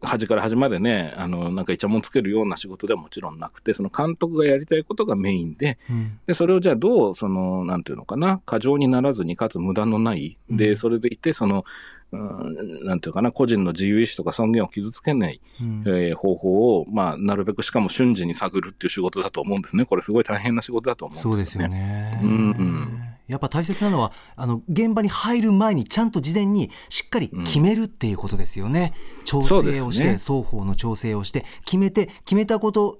[0.03, 6.19] 端から端までね、あの、なんかイチャモンつけるような仕事ではもちろんなくて、その監督がやりたいことがメインで、うん。
[6.27, 11.65] で、それをじゃあどう、その、なんていうのかな、過剰にならずに、かつ無駄のない、で、それでいて、その、
[12.11, 15.83] うんなんていうかな、個人の自由意志とか尊厳を傷つけない、うん。
[15.87, 19.85] えー方法を、まあ、なるべくしかも瞬時に探るっていう仕事だと思うんですね。
[19.85, 21.35] これすごい大変な仕事だと思うんですよね。
[21.35, 28.93] そうですよね、うんやっぱ大切なのはあの現場に入る前にちゃんと事前にしっかり決めるっていうことですよね、
[29.25, 32.97] 調整をして、そうです双方の調整をして決めて決めたこと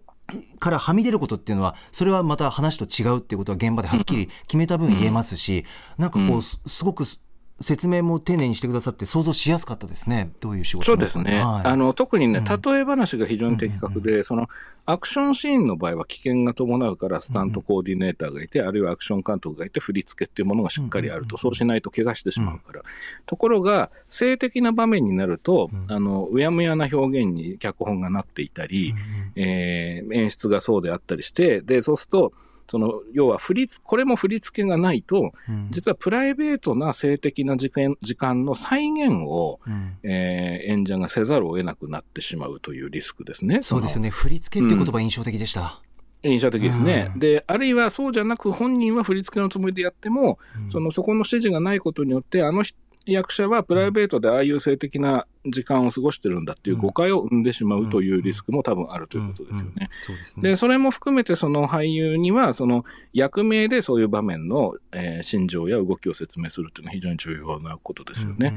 [0.60, 5.66] からはみ出ることっていうのはそれはまた話と違うっていうことは現場ではっきり決めた分言えますし、
[5.98, 7.20] なんかこううんすすごくす
[7.64, 10.32] 説明も丁寧にしてくださって想像しやすかったですね。
[10.40, 11.68] どういう仕事そうですね、はい。
[11.68, 12.46] あの特にね、うん。
[12.46, 14.50] 例え話が非常に的確で、その
[14.86, 22.82] アクションシーンの場合は危険が伴うから、スタントコーディネーターがいて、あるいはアクション監督がいて、振り付けっていうものがしっかりあると、そうしないと怪我してしまうから。
[23.26, 28.94] ところが、性的な場面になると、あのうやむやな表現に脚本がなっていたり、
[29.36, 32.34] えー演出がそうであったりして、でそうすると、
[32.68, 43.62] その要は振り付これも振り付けがないと、うん実はプライベートな性的な時間時間の再現を、うんえー演者がせざるを得なくなってしまうというリスクですね。
[43.62, 44.08] そうですよね。
[44.08, 45.82] ね振り付けって言葉印象的でした、
[46.24, 47.12] 印象的ですね。
[47.14, 59.90] うんで、あるいはそうじゃなく本人は振り付けのつもりでやっても、うんそのそこの指示がないことによって、あの人役者はプライベートでああいう性的な時間を過ごしてるんだっていう誤解を生んでしまうというリスクも多分あるということですよね。
[60.38, 68.56] でそれも含めてその俳優には、その役名でそういう場面の、えー心情や動きを説明するっていうのは非常に重要なことですよね。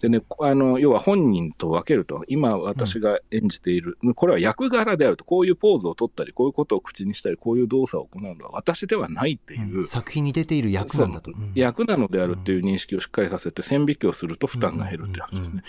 [0.00, 9.86] でね、こあの要は本人と分けると、今私が演じている、これは役柄であると、こういうポーズを取ったり、こういうことを口にしたり、こういう動作を行うのは私ではないっていう、うん。
[9.86, 15.62] 作品に出ている役なんだと、役なのであるっていう認識をしっかりさせて、線引きをすると負担が減るっていう話ですね。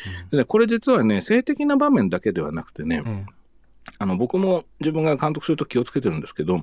[0.60, 3.12] れ実はね、性的な場面だけではなくてね、うん。
[3.12, 3.26] え
[3.98, 6.62] あの僕も自分が監督すると気をつけてるんですけど、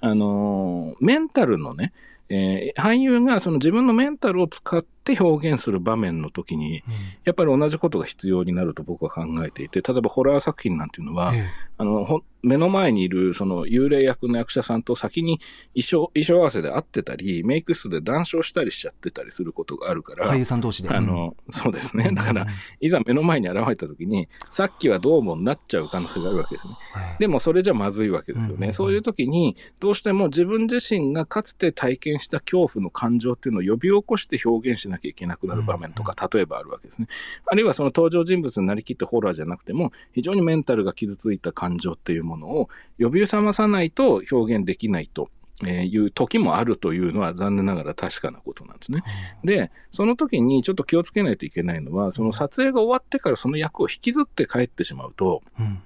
[0.00, 1.92] あのーメンタルのね、
[2.28, 6.82] えー俳優がその自分のメンタルを使って表現する場面の時に、え
[7.24, 15.40] やっぱり同じことが必要になると僕は考えていて、例えばホラー作品なんていうのは、えあのほ目の前にいるその幽霊役の役者さんと先に
[15.74, 20.88] 衣装衣装合わせで会ってたり、メイク室で談笑したりしちゃってたりすることがあるから、俳優さん同士で。
[20.88, 22.48] あのそうですね、だからうん、
[22.80, 26.76] いざ目の前に現れた時に、さっきはどうもなっちゃう可能性があるわけですよね。
[26.96, 28.72] ええでもそれじゃまずいわけですよね。
[28.72, 37.08] そういう時に、どうしても自分自身がかつて体験した恐怖の感情っていうのを呼び起こして表現しなきゃいけなくなる場面とか、例えばあるわけですね。
[37.46, 45.28] あるいはその登場人物になりきってホラーじゃなくても、非常にメンタルが傷ついた感情っていうものを呼び覚まさないと表現できないと。
[45.64, 49.02] えーいう時もあるというのは残念ながら確かなことなんですね。
[49.42, 55.82] で、その時にちょっと気をつけないといけないのは、その撮影が終わってからその役を引きずって帰ってしまうと、うん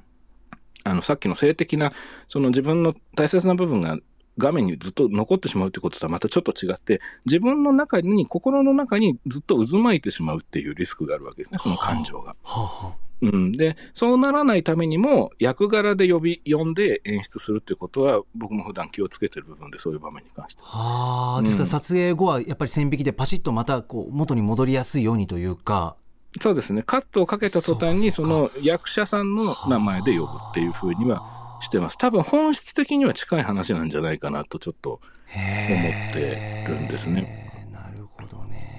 [0.84, 1.92] あの、さっきの性的な、
[2.28, 3.98] その自分の大切な部分が
[4.38, 12.36] 画面にずっと残ってしまうってこととはまたちょっと違って、自分の中に、心の中にずっと渦巻いてしまうっていうリスクがあるわけですね、その感情が。
[12.42, 13.52] はあはうん。
[13.52, 20.64] で、そうならないためにも、役柄で呼び、呼んで演出するっていうことは、僕も普段気をつけてる部分で、そういう場面に関して。
[20.64, 25.96] あはあですからうん撮影後はやっぱり線引きでパシッとまたこう元に戻りやすいようにというか
[26.40, 26.82] そうですね。
[26.82, 31.31] カットをかけた途端に、その役者さんの名前で呼ぶっていうふうには
[31.62, 31.98] してます。
[31.98, 38.72] 多分本質的には近い話なんじゃないかなとちょっとへ思ってるんですねなるほどね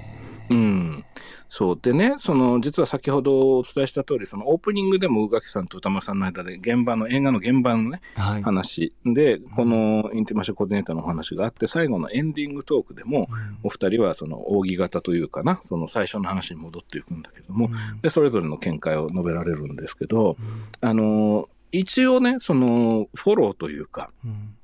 [0.50, 1.06] うん。
[1.48, 1.80] そう。
[1.82, 13.30] でね、その、実は先ほどお伝えした通り、そのオープニングでも宇垣さんと歌丸さんの間で現場の、映画の現場のね、はい話で、このインティマションコーディネーターのお話があって、最後のエンディングトークでも、
[13.64, 17.70] お二人はその扇形というかな、その最初の話に戻っていくんだけども、
[18.02, 20.36] で、それぞれの見解を述べられるんですけど、
[20.82, 24.56] あの、一応ね、その、フォローというか、うん。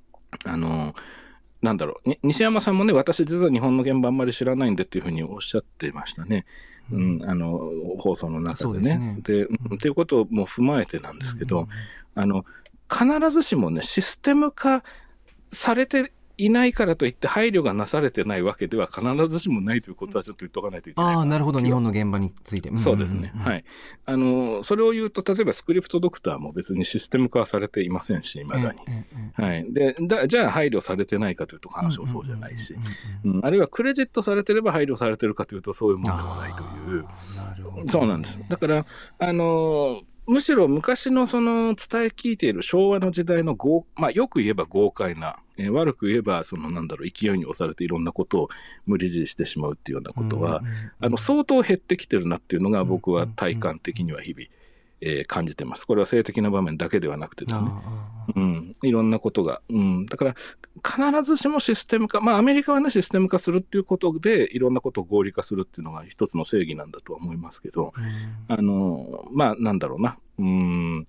[0.45, 0.93] あの、
[1.61, 6.45] なんだろう、に西山さんもね、私実は日本の現場あんまり知らないんでっていうふうにおっしゃってましたね。
[6.91, 9.17] うん、あの、放送の中でね。
[9.23, 11.67] でうんっていうことも踏まえてなんですけど、
[12.15, 12.45] あの、
[12.89, 14.83] 必ずしもね、システム化
[15.51, 21.15] されていないからといって配慮がなされてないわけでは必ずしもないということはちょっと言っとかないといけない。
[21.15, 23.31] ああなるほど日本の現場についてそうですね。
[23.35, 23.63] はいい。
[24.05, 28.79] あの、それを言うと、例えばスクリプトドクターも別にシステム化はされていませんし、未だに。
[29.33, 29.65] はい。
[29.71, 32.75] で、だじゃあ配慮されてないかというと話もそうじゃないし、
[33.25, 37.03] うんあるいはクレジットされてれば配慮されてるかというとそういうものでもないという。
[37.35, 38.39] なるほどそうなんです。
[38.47, 38.85] だから、
[39.19, 48.49] あのーむしろ昔のその伝え聞いている昭和の時代の豪、まあよく言えば豪快な、えー悪く言えばそのなんだろう、勢いに押されていろんなことを
[48.85, 50.63] 無理強いしてしまうっていうようなことは、
[50.99, 54.45] あの相当減ってきてるなっていうのが僕は体感的には日々、
[55.01, 55.85] えー感じてます。
[55.85, 57.67] これは性的な場面だけではなくてですね。
[58.35, 59.61] うん、いろんなことが。
[59.69, 60.35] うん、だから、
[61.11, 67.93] 必ずしもシステム化、まあ、アメリカはね、システム化するっていうことで、いろんなことを合理化するっていうのが一つの正義なんだとは思いますけど、
[68.47, 70.17] あの、まあ、なんだろうな。
[70.37, 71.07] うん、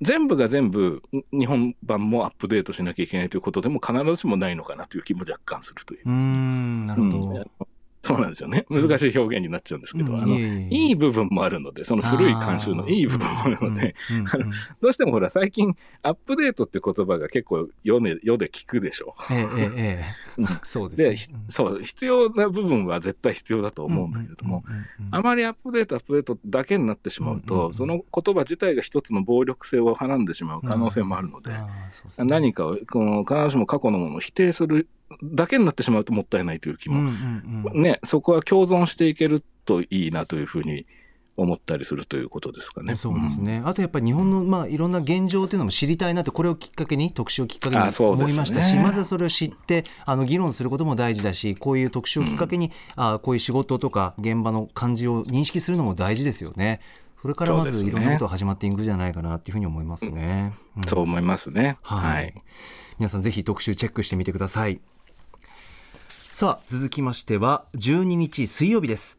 [0.00, 7.66] 全部が全部、日本版もアップデートしなきゃいけないということでも必ずしもないのかなという気も若干するといううーんなるほど、うん
[8.06, 8.64] そうなんですよね。
[8.70, 10.22] 難しい表現になっちゃうんですけど、うん。
[10.22, 14.22] あの、いえい部分もあるので、その古い慣習のいい部分もあるので、うんうん。
[14.22, 19.14] うんどうしてもほら、最近、アップデートって言葉が結構世で世で聞くでしょ。
[19.30, 20.04] えええええ
[20.38, 20.44] うん。
[20.44, 21.38] えそうで、ですね。
[21.46, 24.64] ひそう、必要な部分は絶対必要だと思うんだけれども、
[25.10, 32.28] あまりアップデート、アップデートだけになってしまうと、うんその言葉自体が一つの暴力性をはらんでしまう可能性もあるので、うですね。
[32.28, 34.88] 何かを、この必ずしも過去のものを否定する
[35.22, 40.86] だけになってしまうともったいないという気も、うんうんうんね、そこは共存していけるといいなというふうに
[41.36, 42.94] 思ったりするということですかね。
[42.94, 56.80] そうですね、あとやっぱり日本の、まあ、いろんな現状というのも知りたいなってこれをきっかけに特集をきっかけに思いましたし、まずはそれを知ってあの議論することも大事だしこういう特集をきっかけに、あこういう仕事とか現場の感じを認識するのも大事ですよね。
[57.20, 60.54] それからまずいろんなことが始まっていくんじゃないかなっていうふうに思いますね。
[60.76, 61.76] うんそう思いますね。
[61.82, 62.34] はいはい。
[62.98, 64.80] 皆さんぜひ特集チェックしてみてください
[66.38, 69.16] さあ続きましては12日水曜日です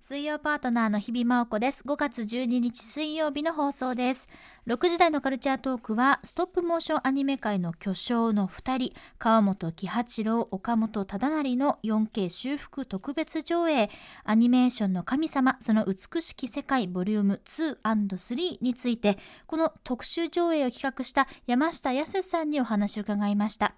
[0.00, 1.84] 水曜パートナーの日々真央子です。
[1.86, 4.28] 5月12日水曜日の放送です。
[4.66, 13.90] 6時台のカルチャートークは、ストップモーションアニメ界の巨匠の2人、川本喜八郎、岡本忠成の 4K 修復特別上映、
[14.24, 23.74] アニメーションの神様、その美しき世界ボリューム 2&3 について、この特集上映を企画した山下康さんにお話を伺いました。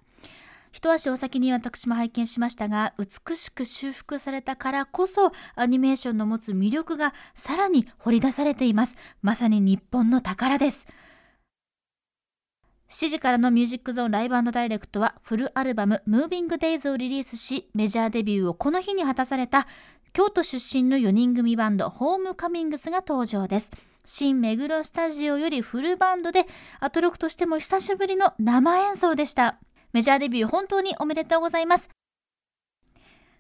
[0.72, 8.96] 一足お先に私も拝見しましたが美しく修復されたからこそアニメーションの持つ魅力がさらに掘り出されています。
[9.22, 10.86] まさに日本の宝です。
[12.90, 19.68] 7時からのミュージックゾーンライブダイレクトはフルアルバム Moving Days をリリースしメジャーデビューをこの日に果たされた
[20.12, 23.70] 京都出身の4人組バンドホームカミングスが登場です。
[24.04, 26.46] 新目黒スタジオよりフルバンドで
[26.80, 29.58] アトロクとしても久しぶりの生演奏でした。
[29.92, 31.90] メジャーデビュー本当におめでとうございます。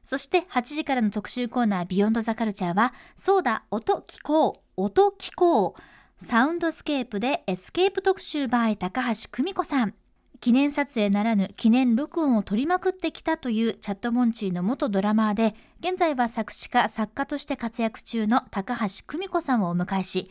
[0.02, 5.80] そして8時からの特集コーナー Beyond the Culture は、そうだ、音聞こう、音聞こう。
[6.22, 9.94] サウンドスケープでエスケープ特集 by 高橋久美子さん。
[10.40, 20.30] 記念撮影ならぬ記念録音を録りまくってきたというチャットモンチーの元ドラマーで、現在は作詞家、作家として活躍中の高橋久美子さんをお迎えし、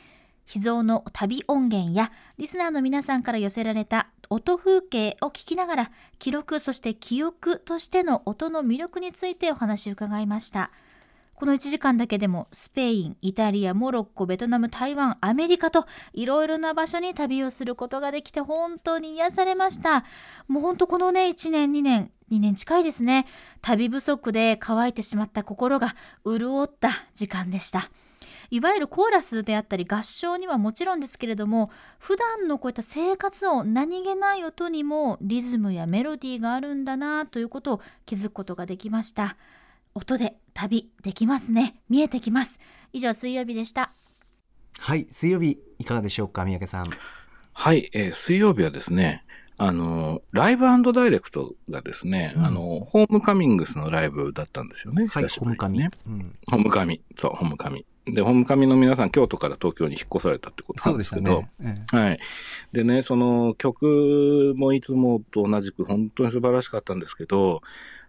[0.50, 10.72] 秘蔵の旅音源やリスナーの皆さんから寄せられた音風景を聞きながら記録そして記憶としての音の魅力についてお話を伺いました。
[11.36, 20.04] この1時間だけでもスペインイタリアモロッコベトナム台湾アメリカといろいろな場所に旅をすることができて本当に癒されました。
[20.48, 23.28] もう本当このね1年2年2年近いですね。
[23.62, 27.92] 旅不足で乾いてしまった心が潤った時間でした。
[28.52, 39.38] いわゆるコーラスであったり合唱にはもちろんですけれども普段のこういった生活音何気ない音にもリズムやメロディーがあるんだなということを気づくことができました
[39.94, 42.60] 音で旅できますね見えてきます
[42.94, 43.92] 以上水曜日でした
[44.80, 46.90] はい水曜日いかがでしょうか三宅さん
[47.62, 49.26] はい、えー水曜日はですね、
[49.58, 55.08] あの、ライブダイレクトがですね、うんあの、ホームカミングスのライブだったんですよね。
[55.08, 55.90] はい久しぶりにね。
[56.08, 57.02] うんホームカミ。
[57.18, 57.86] そう、ホームカミ。
[58.14, 62.20] で、ホームカミの皆さん、京都から東京に引っ越されたってことそうんですけど、ね、えはい。
[62.72, 67.62] でね、その曲もいつもと同じく本当に素晴らしかったんですけど、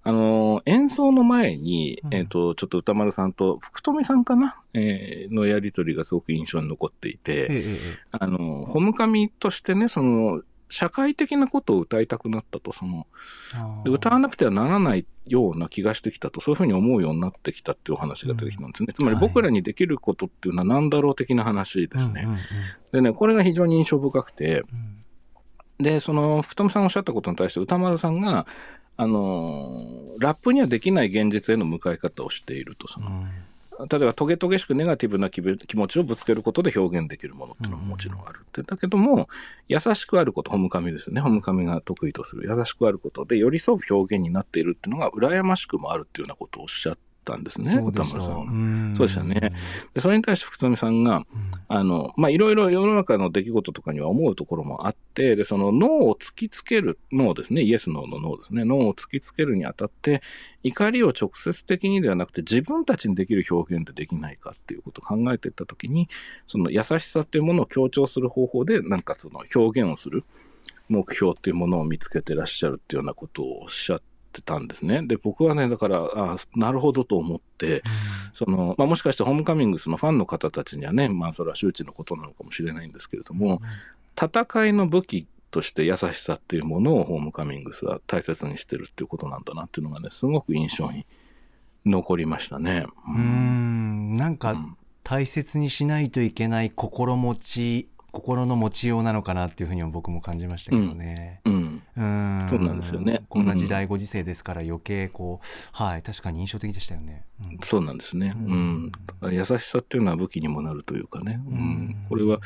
[0.02, 2.14] あの、演奏の前に、うん。
[2.14, 13.06] えっ、と、ちょっと歌丸さんと福富さんかな、えーのやりとりがすごく印象に残っていて、ええええあの、ホームカミとしてね、その、社会的なことを歌いたくなったと、その、
[13.84, 18.92] 歌わなくてはならないような気がしてきたと、そういうふうに思うようになってきたっていうお話が出てきたんですね。
[18.92, 22.22] つまりはい僕らにできることっていうのは何だろう的な話ですね。
[22.24, 22.38] うんうん
[22.92, 24.64] でね、これが非常に印象深くて、
[25.78, 25.84] うん。
[25.84, 28.46] で、その、福富さんおっしゃったことに対して歌丸さんが、
[28.96, 33.24] あのーラップにはできない現実への向かい方をしていると、その、
[33.88, 38.64] 例えばトゲトゲしくネガティブな気気持ちをぶつけることで表現できるものっていうのももちろんあるってん。
[38.64, 39.28] だけども、
[39.68, 41.20] 優しくあること、ホムカミですね。
[41.20, 48.20] ホムカミが得意とする優しくあることで寄り添う表現になっているっていうのが羨ましくもあるっていうようなことをおっしゃってたんですね、そうでした。
[48.20, 48.44] そ
[49.04, 49.52] うでしたね。
[49.94, 51.24] で、それに対して福富さんが、
[51.68, 60.22] あの、まあ、いろいろ世の中の出来事とかには思うところもあって、で、その脳を突きつける、脳ですね、イエス脳の脳ですね、脳を突きつけるにあたって、
[60.62, 66.08] 怒りを直接的にではなくて自分たちにできる表現ってできないかっていうことを考えていったときに、
[66.46, 70.24] その優しさっていうものを強調する方法で、なんかその表現をする
[70.88, 75.02] 目標っていうものを見つけてらっしゃるっていうようなことをおっしゃっってたんですね。
[75.06, 77.82] で、僕はね、だから、あなるほどと思って、
[78.32, 83.60] その、まあ、もしかしてホームカミングスのファンの方たちにはね、まあ、それは周知のことなのかもしれないんですけれども、
[84.16, 91.06] 戦いの武器として優しさっていうものをホームカミングスは大切にしてるっていうことなんだなっていうのがね、すごく印象に
[91.84, 92.86] 残りましたね。
[93.08, 94.14] うーん。
[94.14, 94.76] なんかうん。
[95.02, 101.40] 大切にしないといけない心持ち心の持ちようなのかなっていうふうには僕も感じましたけどね。
[101.44, 101.82] うん。
[101.96, 107.24] うんそうなんですよねこんな時代ご時世ですから余計こう、はい確かに印象的でしたよね。
[107.44, 108.34] うんそうなんですね。
[108.36, 108.92] ううんん。
[109.32, 111.40] 優しさっていうのは武器にもなるというかね。
[111.46, 112.06] ううんん。
[112.08, 112.40] これは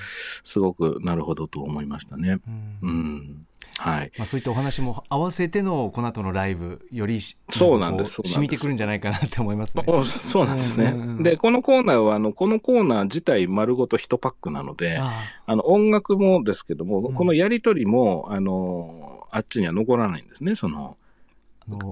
[0.44, 2.38] すごくなるほどと思いましたね。
[2.82, 3.46] うんうん。
[3.78, 4.12] はい。
[4.18, 9.84] まあ、そういったお話も合わせてのこの後のライブよりしそうなんです染みてくるんじゃないかなって思いますね。
[9.86, 11.22] おそうなんですねうんうんうん。
[11.22, 15.12] で、このコーナーは、あの、このコーナー自体丸ごと1パックなので、あ
[15.46, 20.96] あの、音楽もですけども、うんこのやりとりも、あの、あっちには残らないんですね、その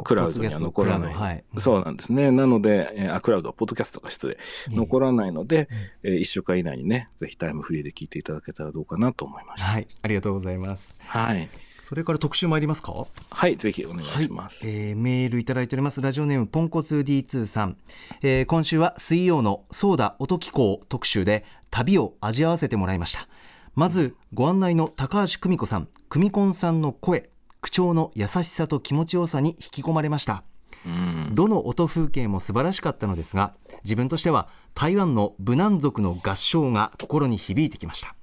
[0.04, 1.44] クラウドには残らないはい。
[1.58, 2.30] そうなんですね。
[2.30, 4.38] なので、えーあ、クラウド、ポッドキャストが失礼。
[4.70, 5.68] うん残らないので、
[6.02, 9.66] え1週間以内にね、ぜひタイムフリーで聞いていただけたらどうかなと思いました。
[9.68, 10.96] はい、ありがとうございます。
[11.06, 11.48] はい。
[11.74, 13.06] それから特集参りますか？
[13.30, 14.60] はい、ぜひお願いします。
[14.66, 17.76] えーメールいただいておりますラジオネームポンコツ D2 さん、
[18.22, 23.26] えー今週は水曜のソーダ音機構特集で旅を味わわせてもらいました
[23.74, 27.30] まずご案内の高橋久美子さん久美子さんの声
[27.62, 30.42] 口調の優しさと気持ちよさに引き込まれました
[30.84, 31.30] うん。
[31.32, 33.54] どの音風景も素晴らしかったのですが
[33.84, 38.14] 自分としては台湾の武南族の合唱が心に響いてきました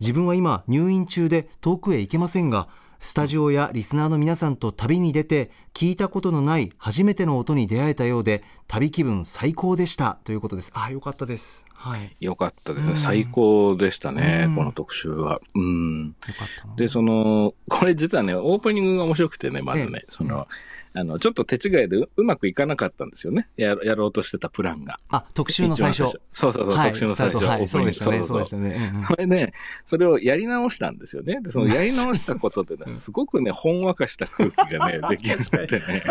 [0.00, 2.68] 自分は今入院中で遠くへ行けませんが
[3.00, 10.18] スタジオやリスナーの皆さんと旅に出て聞いたことのない初めての音に出会えたようで旅気分最高でした。
[10.24, 10.72] ということです。
[10.74, 11.64] あよかったです。
[11.74, 12.16] はい。
[12.20, 12.86] よかったです。
[12.86, 12.88] ね。
[12.90, 12.96] うん。
[12.96, 14.56] 最高でしたね、うん。
[14.56, 15.40] この特集は。
[15.54, 16.06] うん。
[16.08, 16.74] よかったな。
[16.74, 20.48] で、その、これ実はね、オープニングが面白くてね、まずねええ、その、
[20.94, 23.48] あの、ちょっと手違いでううまくいかなかったんですよね。
[23.56, 24.98] ややろうとしてたプランが。
[25.08, 27.44] あ特集の最初そうそうそう、はい特集の最初。
[27.44, 29.52] はいオープニングそうでしたねそそうでそうしたねそれで、
[29.84, 31.40] それをやり直したんですよね。
[31.42, 36.02] で、そのやり直したことでね、すごくね、ほんわかした空気がね、 出来上がってね。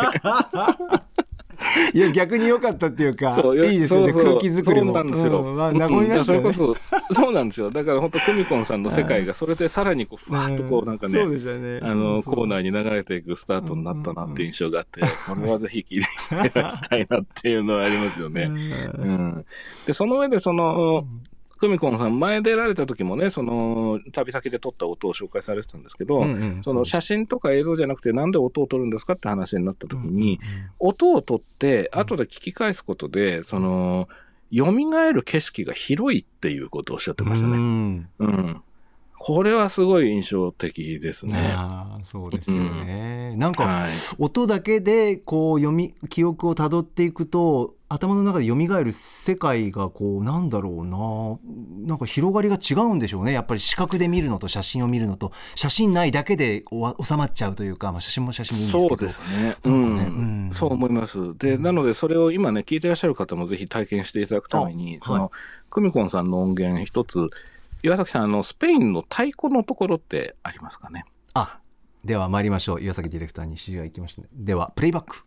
[1.94, 4.14] いや逆に良かったっていうかいいですよね。
[4.14, 4.94] 空気作りも。
[4.94, 5.42] そうなんですよ。
[5.42, 6.48] うんまあ和みましたよね。
[6.48, 6.76] うんそれこ
[7.10, 7.72] そ、そうなんですよ。
[7.72, 11.26] だから本当、久美子さんの世界が、それでさらにこう、ふわっとこう、なんかね、あ
[11.96, 18.44] の、コーナーに流れていくスタートになったなって印象があって、これはぜひ聞いていただきたいなっていうのはありますよね。
[18.44, 19.46] うん。
[19.86, 21.06] で、その上で、その、
[21.58, 30.40] 久美子さん、前出られた時もね、その、旅先で撮った音を紹介されてたんですけど、うんうんその写真とか映像じゃなくて、なんで音を撮るんですかって話になった時に、
[30.80, 34.08] 音を撮って、後で聞き返すことで、その、
[34.54, 34.66] 蘇
[35.12, 37.58] る景色が広いっていうことをおっしゃってましたうね。
[37.58, 38.62] んうん。
[39.20, 41.54] これはすごい印象的ですね。
[41.56, 43.90] ああそうですよね、なんか、はい。
[44.20, 59.56] 音だけでこう読み記憶をたどっていくと頭の中で蘇る世界がこうなんだろうななんか広がりが違うんでしょうねやっぱり視覚で見るのと写真を見るのと写真ないだけでおわ収まっちゃうというか、まあ、写真も写真でいいんですけどそうですね。
[59.64, 59.80] うなん。
[59.80, 61.38] うんそう思います。
[61.38, 65.32] で、なので、それを今ね、聞いてらっしゃる方もぜひ体験していただくために、あその、
[65.70, 67.30] 久美子さんの音源一つ、
[67.88, 71.06] 岩崎さん、あの、スペインの太鼓のところってありますかね？
[71.34, 71.60] あ
[72.04, 72.82] では参りましょう。
[72.82, 74.22] 岩崎ディレクターに指示が行きました。
[74.24, 75.24] ねではプレイバック。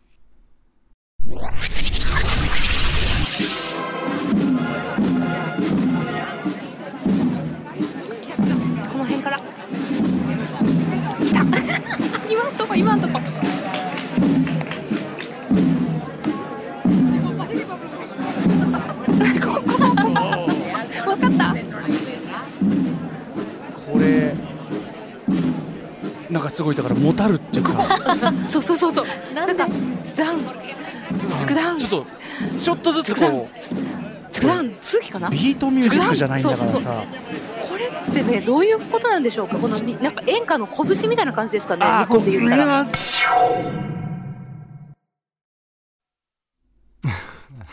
[8.91, 9.39] この辺から。
[11.25, 11.41] 来た。
[12.31, 13.60] 今んとこ今んとここ
[26.31, 27.73] なんかすごいだからもたるっていうか。
[28.47, 29.05] そうそうそうそう。
[29.35, 29.67] なんか
[30.03, 30.39] スダン
[31.27, 32.05] スクダウンちょっと
[32.61, 33.49] ちょっとずつこ
[34.31, 37.03] スクダウン次かなうビートミュージックじゃないんだからそうさ
[37.59, 39.57] これってねどういうことなんでしょうか？
[39.57, 41.85] このになんか演歌の拳みたいな感じですかね？
[41.85, 42.85] あ日本で言ったら。
[42.85, 43.91] これは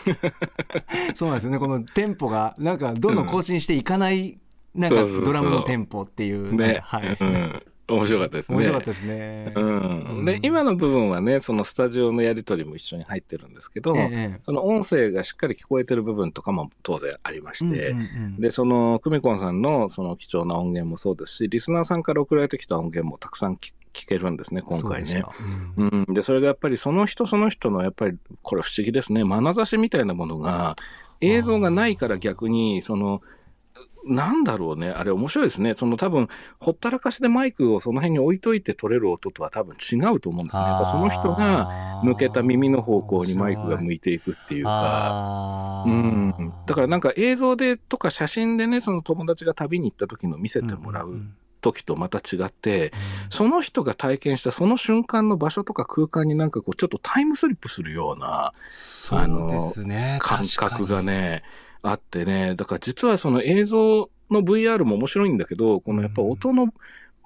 [1.15, 1.59] そうなんですよね。
[1.59, 4.39] このテンポがなんかどんどん更新していかない、
[4.73, 5.25] なんかそうそうそう。
[5.25, 6.47] ドラムのテンポっていう。
[6.47, 6.97] なんねか。
[6.97, 7.63] はい、うん。
[7.89, 8.55] 面白かったですね。
[8.55, 9.53] 面白かったですね。
[9.55, 10.25] うん。
[10.25, 25.23] で、今の部分はね、そのスタジオのやりとりも一緒に入ってるんですけど、ええその音声がしっかり聞こえてる部分とかも当然ありまして、うんうんうんで、その、久美子さんのその貴重な音源もそうですし、リスナーさんから送られてきた音源もたくさん聞聞けるんですね、今回ね。
[25.31, 25.43] そ
[25.77, 26.13] ううんうん。
[26.13, 30.75] で、それがやっぱりその人その人の、やっぱり、これ不思議ですね、眼差しみたいなものが、
[31.21, 33.21] 映像がないから逆に、その、
[34.05, 34.89] なんだろうね。
[34.89, 35.75] あれ面白いですね。
[35.75, 40.63] その多分、ほったらかしでマイクをその辺に置いといて取れる音とは多分違うと思うんですね。
[40.63, 45.83] やっぱその人が向けた耳の方向にマイクが向いていくっていうか。
[45.85, 46.53] うん。
[46.65, 51.21] だからなんか映像でとか写真でね、その友達が旅に行った時の見せてもらう
[51.61, 52.93] 時とまた違って、
[53.29, 61.43] その人が体験したその瞬間の場所とか空間になんかこうちょっとタイムスリップするようなそうですね感覚が確かにね、
[61.81, 66.67] あってね、だから実はその映像の VR も面白いんだけど、このやっぱ音の、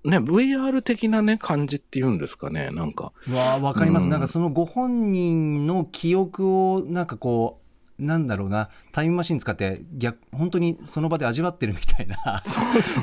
[0.05, 3.05] ね、VR 的なね、感じっていうんですかね、なんか。
[3.33, 4.09] わあわかります、うん。
[4.11, 7.63] なんかそのご本人の記憶をなんかこう
[7.99, 8.69] なんだろうな。
[8.91, 12.17] タイムマシン使って逆本当にその場で味わってるみたいな。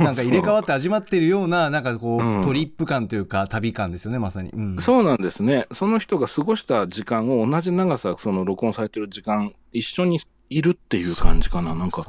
[0.05, 2.43] なんか入れ替わって味わってるようななんかこう、うん。
[2.43, 4.81] トリップ感というか旅感ですよねまさに、うん。
[4.81, 5.67] そうなんですね。
[5.73, 10.19] その人が過ごした時間を同じ長さ、その録音されてる時間、一緒に
[10.51, 11.75] いるっていう感じかな。
[11.75, 12.05] なんか、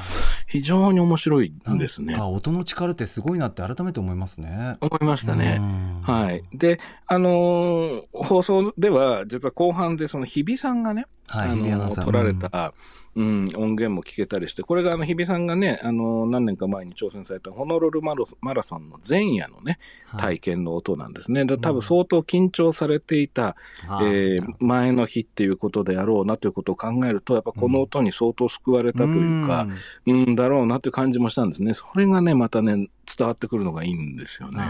[0.48, 4.78] 非常に面白いんですね音の力ってすごいなって改めて思いますね。
[4.82, 5.58] 思いましたね。
[5.60, 6.44] うんはい。
[6.52, 12.72] で、あのー放送では、実は後半でその日比さんがね、はい、あ日比アナウンサーの撮られた、うん、
[13.16, 21.46] 音源も聞けたりして、これがあの日比さんがね、あの何年か前に挑戦されたホノルルマロマラソンの前夜のね、はい体験の音なんですね。
[21.46, 23.56] で多分相当緊張されていた、
[23.88, 29.68] はいえー前の日っていうことであろうなということを考えると、やっぱこの音に相当救われたというか、
[30.06, 31.74] うん、だろうなという感じもしたんですね。
[31.74, 34.64] それがね、またね、伝わってくるのがいいんですよね。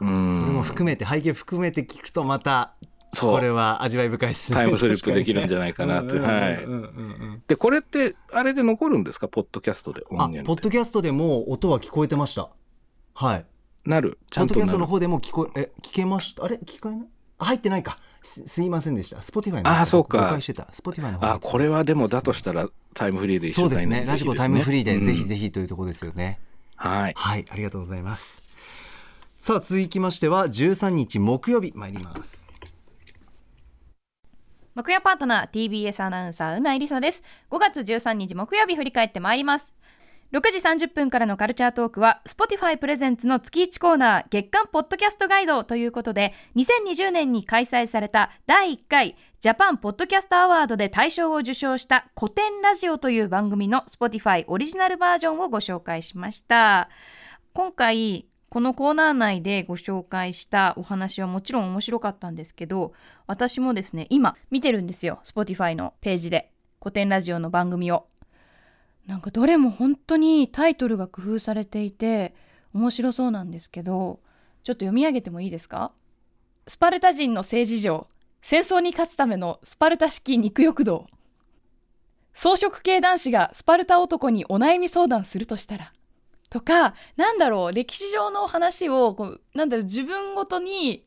[0.00, 2.74] うんそれも含めて背景含めて聞くとまた
[3.16, 3.32] そう。
[3.32, 4.56] これは味わい深いですね。
[4.56, 6.18] タイムスリップできるんじゃないかなって。
[6.18, 6.66] はい。
[7.48, 9.28] で、これって、あれで残るんですか？
[9.28, 10.46] ポッドキャストで音あ源。
[10.46, 12.50] ポッドキャストでも音は聞こえてました。
[13.14, 13.44] はい。
[13.84, 14.18] なる。
[14.30, 14.86] ちポッドキャストの。
[14.86, 16.44] 方でも聞こええ聞けました？
[16.44, 16.56] あれ？
[16.56, 17.06] 聞こえない？
[17.38, 17.98] あ入ってないか。
[18.22, 19.18] すすいませんでした。
[19.18, 20.18] Spotify のあそうか。
[20.18, 20.64] 誤解してた。
[20.64, 24.04] Spotify の方あ、これはでもだとしたらタイムフリーで一緒そうですね。
[24.06, 25.24] ラジコタイムフリーでぜひひ。
[25.24, 26.40] ぜひというところですよね、
[26.84, 27.14] うんはい。
[27.16, 28.42] はい、ありがとうございます。
[29.38, 32.45] さあ、続きましては、13日木曜日参ります。
[34.76, 37.22] 木曜パートナー TBS アナウンサーうないりさです。
[37.50, 39.74] 5月13日木曜日振り返ってまいります。
[40.32, 56.90] 6時30分からのカルチャートークは Spotify プレゼンツの月1コーナー月間ポッドキャストガイドということで2020年に開催された第1回ジャパンポッドキャストアワードで大賞を受賞した古典ラジオという番組の Spotify オリジナルバージョンをご紹介しました。
[57.54, 62.92] 今回このコーナー内でご紹介したお話はもちろん面白かったんですけど
[63.26, 65.20] 私もですね今見てるんですよ。
[65.24, 66.52] Spotify のページで。
[66.80, 68.06] 古典ラジオの番組を。
[69.06, 72.34] なんかどれも本当にタイトルが工夫されていて
[72.72, 74.20] 面白そうなんですけど
[74.62, 75.92] ちょっと読み上げてもいいですか？
[76.68, 78.06] スパルタ人の政治上
[78.42, 81.06] 戦争に勝つためのスパルタ式肉欲道。
[82.32, 85.92] 草食系男子がスパルタ男にお悩み相談するとしたら
[86.48, 91.04] とかなんだろう歴史上の話をこうなんだろう自分ごとに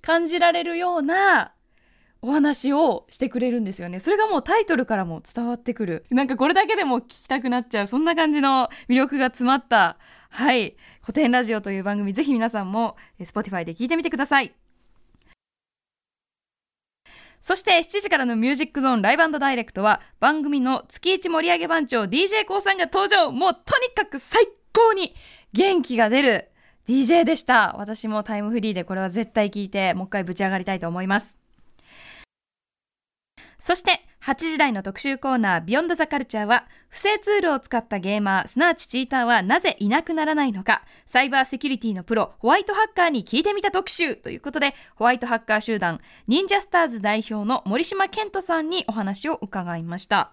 [0.00, 1.52] 感じられるような
[2.24, 3.98] お話をしてくれるんですよね。
[3.98, 6.04] それがもうタイトルからも伝わってくる。
[6.10, 9.98] なんかこれだけでも聞きたくなっちゃうそんな感じの魅力が詰まった
[10.30, 12.12] はい古典ラジオという番組。
[12.12, 14.54] ぜひ皆さんも Spotify で聞いてみてください。
[17.40, 23.32] そして7時からのミュージックゾーンライブダイレクトは番組の月一盛り上げ番長 d j k o さんが登場。
[23.32, 24.61] もうとにかく最高！
[24.94, 25.14] に
[25.52, 26.48] 元気が出る
[26.86, 27.74] DJ でした。
[27.78, 31.38] 私もタイムフリーでこれは絶対聞いてもう一回ぶち上がりたいと思います。
[33.58, 44.16] そして8時台の特集コーナービヨンドザカルチャーは不正ツールを使ったゲーマーすなわちチーターはなぜいなくならないのかサイバーセキュリティのプロホワイトハッカーに聞いてみた特集。
[44.16, 50.32] ということでホワイトハッカー集団忍者スターズ代表の森島健人さんにお話を伺いました。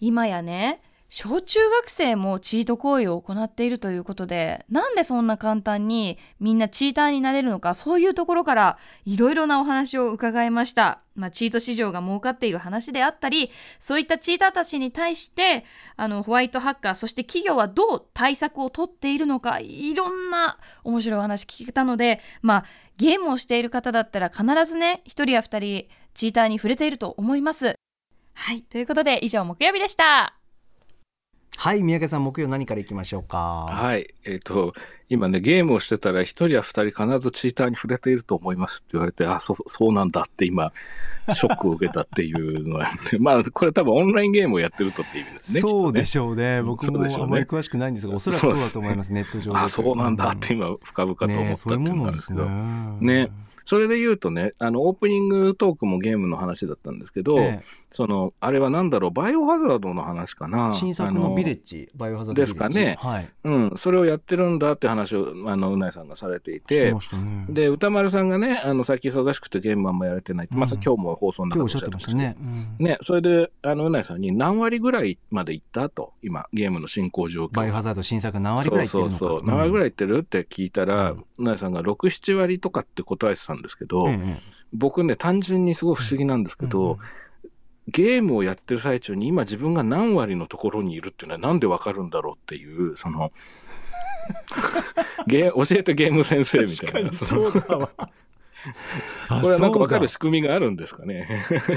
[0.00, 0.80] 今やね
[1.10, 15.64] 小中学生もチート行為を行っているということでなんでそんな簡単にみんなチーターになれるのかそういうところからいろいろなお話を伺いました、まあ、チート市場が儲かっている話であったりそういったチーターたちに対して
[15.96, 22.64] あのホワイトハッカーそして企業はどう対策を取っているのかいろんな面白いお話聞けたのでまあ
[22.98, 27.76] ゲームをしている方だったら必ずね1人や2人チーターに触れていると思います。
[28.34, 30.37] はいということで以上木曜日でした。
[31.60, 33.66] はい、宮家さん、木曜何からいきましょうか？
[33.68, 34.14] はい。
[34.24, 34.74] えっ、と、
[35.08, 40.72] 今ね、ゲームをしてたら一人や二人必ずチーターに触れていると思いますって言われて、あ、そう、そうなんだって今、
[41.28, 45.60] ショックを受けたっていうのはあって、まあ、これ多分オンラインゲームをやってるとっていう意味ですね。
[45.60, 46.58] そうでょしょうね。
[46.60, 49.58] うん僕もあまり詳しくないんですが、おそらくそうだと思います、ネット上で。
[49.58, 52.44] あ、そうなんだって今、深々と思ったねっていうのがあるんですけど。
[52.44, 53.24] ね。
[53.24, 53.30] ね
[53.68, 60.72] それで言うとね、あの、オープニングトークもゲームの話だったんですけど、ええその、あれはなんだろう、バイオハザードの話かな。
[60.72, 63.28] 新作のビレッッジ、バイオハザードですかねはい。
[63.44, 67.46] うん、それをやってるんだって話を、あの、うないさんがされていてしてね。
[67.50, 72.36] で、歌丸さんがね、あの、最近忙しくてゲームあんまやれてないって、まあ、うん今日も放送の中でおっしゃってましたね。
[72.78, 77.56] うんね、それで、あの、うないさんに何割ぐらいまで行ったと、今、ゲームの進行状況。
[77.56, 79.16] バイオハザード新作何割ぐらいいってるのか。
[79.16, 79.46] そうそうそう。
[79.46, 84.36] 何割ぐらいってるって聞いたら、うないさんが6、7割とかって答えてたんですけど、ええ
[84.72, 86.98] 僕ね、単純にすごい不思議なんですけど、うんうん
[87.90, 93.32] ゲームをやってる最中に今自分が何割のところにいるっていうのはなんでわかるんだろうっていう、その、
[95.26, 97.12] ゲー教えてゲーム先生みたいな。
[97.14, 97.90] そのだわ。
[99.28, 100.12] これはなんかわかるし。
[100.12, 101.28] 仕組みがあるんですかね。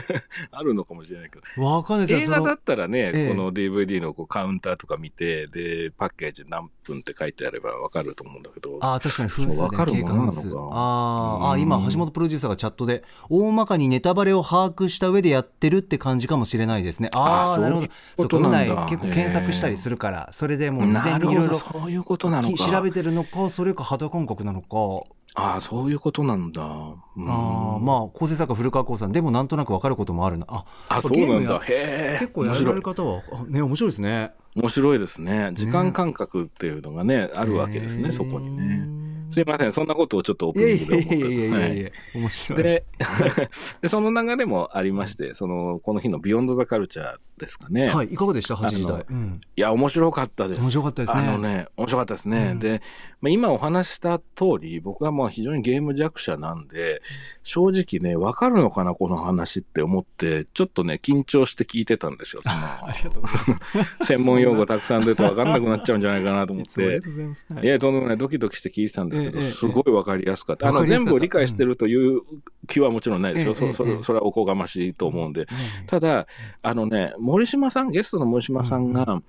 [0.52, 1.64] あるのかもしれないけど。
[1.64, 8.78] わかんないですよ映画だったらね、ええこの DVD のこうカウンターとか見て、で、パッケージ何分って書いてあればわかると思うんだけど。
[8.82, 10.40] ああ、確かに分数わかる経ものなのか。
[10.72, 17.10] あーあ今、橋本プロデューサーがチャットで、大まかにネタバレを把握した上でやってるって感じかもしれないですね。
[17.14, 17.88] ああ、なるほど。
[17.88, 22.72] そういうそうか、ことなんだうない結構検索したりするから、それでもう事前にいろいろそういうことなのか。
[22.72, 25.04] 調べてるのか、それか肌感覚なのか。
[25.34, 26.62] ああ、そういうことなんだ。
[26.64, 30.46] うんああ、まあ、構成作家古川光さん、でもなんとなくわかることもあるな。
[30.50, 31.60] あ、あ、そうなんだ。
[31.60, 32.18] へえ。
[32.20, 34.34] 結構やられる方は、あね、面白いですね。
[34.56, 35.52] 面白いですね。
[35.54, 39.02] 時間感覚っていうのがね、あるわけですね、そこにね。
[39.30, 42.64] すいません、そんなことをちょっとオープニングで思ってやいやいやいやはいいや、面白い。
[42.64, 42.86] で
[43.82, 47.88] で、その流れもありまして、その、この日のビヨンドザカルチャーですかね。
[47.88, 49.06] はい、いかがでした ?8 時あ台。
[49.10, 50.62] うんいや、面白かったです。
[50.62, 51.22] 面白かったですね。
[51.22, 52.50] あのね、面白かったですね。
[52.54, 52.82] うんで、
[53.22, 54.26] まあ、今お話しした通
[54.60, 57.02] り、僕はまあ非常にゲーム弱者なんで、
[57.44, 62.42] 正直ね、わかるのかな、この話って思って、ちょっとね、緊張して聞いてたんですよ。
[62.48, 64.06] ありがとうございます。
[64.06, 66.82] 専門用語たくさん出てわかんなくなっちゃうんじゃないかなと思ってと。
[66.82, 67.46] うございます。
[67.54, 70.68] はいいや、とんでもない、ドキドキして聞いてたんですけど、すごいわかりやすかった。
[70.68, 72.22] あの、全部を理解してるという
[72.68, 73.54] 気はもちろんないですよ。
[73.54, 75.42] そそれそれはおこがましいと思うんで。
[75.42, 75.48] ね
[75.88, 76.28] ただ、
[76.62, 79.22] あのね、森島さん、ゲストの森島さんが、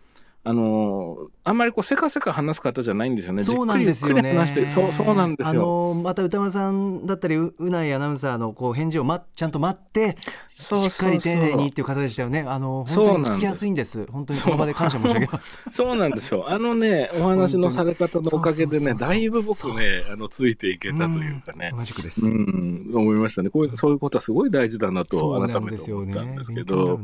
[0.44, 3.44] あのーあんまりこう、せかせか話す方じゃないんですよね。
[3.44, 4.44] そうなんですよじっくりゆっね。
[4.44, 5.94] くり話して、そう、そうなんですあよ。
[5.94, 10.16] のまた歌丸さんだったりううないアナウンサーのこう返事を、ま、ちゃんと待って
[10.52, 12.44] しっかり丁寧にっていう方でしたよね。
[12.46, 14.06] あのそうなんです本当に聞きやすいんです。
[14.10, 15.60] 本当にその場で感謝申し上げます。
[15.70, 16.44] そうなんですよ。
[16.48, 21.76] あのね、お話のされ方のおかげでね、だいぶ僕ね、あの、ついていけたというかねん。
[21.76, 22.26] 同じくです。
[22.26, 23.50] うん、思いましたね。
[23.50, 25.92] こういう、そういうことはすごい大事だなと改めて。
[25.92, 27.00] 思ったんですけど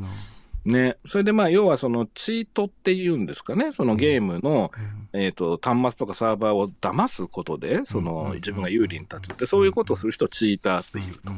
[0.64, 4.70] ね、それでまあ、要はそのチートっていうんですかね、そのゲームの、
[5.12, 11.14] えっ、と、端末とかサーバーを騙すことで、その自分が有利に立つって、そういうことをする人をチーターっていう。
[11.14, 11.32] と。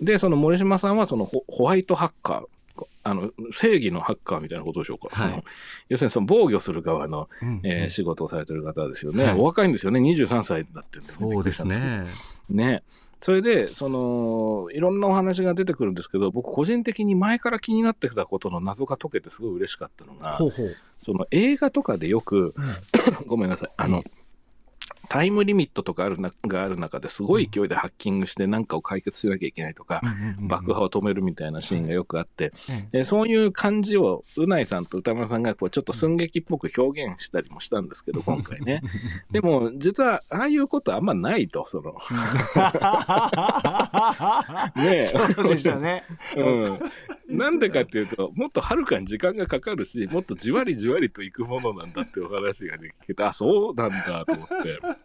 [0.00, 2.44] で、その森島さんはそのホホワイトハッカー。
[3.02, 5.30] あの正義のハッカーみたいなことでしょうか、はい。
[5.30, 5.44] その
[5.88, 7.48] 要するにその防御する側の、うん。
[7.48, 7.60] うん。
[7.64, 9.38] えー仕事をされてる方ですよね、はい。
[9.38, 10.00] お若いんですよね。
[10.00, 12.04] 23歳だってんでそうですね。
[12.48, 12.82] ね
[13.20, 20.76] それでそのいろんなお話が出てくるんですけど僕個人的に前から気になってきたことの謎が解けてすごい嬉しかったのがほうほう。
[21.00, 22.54] その映画とかでよく、
[23.26, 24.04] ごめんなさいあの、
[25.10, 30.00] タイムリミットとかあるながある中ですごい勢いでハッキングして何かを解決しなきゃいけないとか、
[30.38, 32.52] 爆破を止めるみたいなシーンがよくあって、
[32.92, 38.82] でそういう感じをうないさんと歌丸さんがこうちょっと寸劇っぽく表現したりもしたんですけど今回ね。
[39.32, 41.96] でも実はああいうことあんまないとその。
[44.76, 45.06] ねえ。
[45.34, 46.04] そうでしたね。
[46.36, 54.99] うん、なんでかっていうともっとはるかに時間がかかるしもっとじわりじわりといくものなんだっていうお話ができてあそうなんだと思って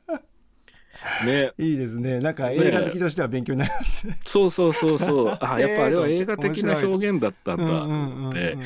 [1.25, 2.19] ねいいですね。
[2.19, 4.07] なんか映画好きとしては勉強になります。
[4.25, 8.57] そうそうそうそうあやっぱあれは えー映画的な表現だったんだと思って。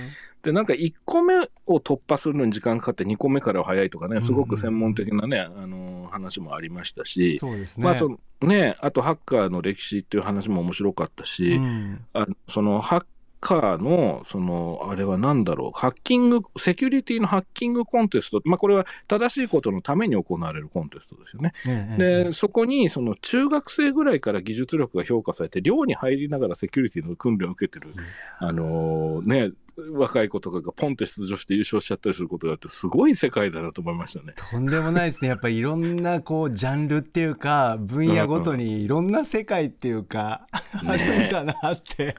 [0.42, 7.84] で、なんか1個目を突破するのに時間かかって2個目からは早いとかね、すごく専門的なね、あの話もありましたし、そうですね。
[7.84, 13.06] まあそのね、あとハッカーの歴史っていう話も面白かったし、うんあそのハッ
[13.40, 21.54] カーの、その、あれは何だろう、ハッキング、セキュリティのハッキングコンテスト、まあこれは正しいことのために行われるコンテストですよね。
[21.68, 27.94] ええで、そこに、その中学生ぐらいから技術力が評価されて、寮に入りながらセキュリティの訓練を受けてる、
[28.40, 29.52] あのね、
[29.94, 34.34] 若い子とかがポンって出場して優勝しちゃったりすることがあって、すごい世界だなと思いましたね。
[34.36, 35.30] とんでもないですね。
[35.30, 40.48] やっぱりいろんなこうジャンルっていうか 分野ごとにいろんな世界っていうか、
[40.86, 42.16] あるんだなって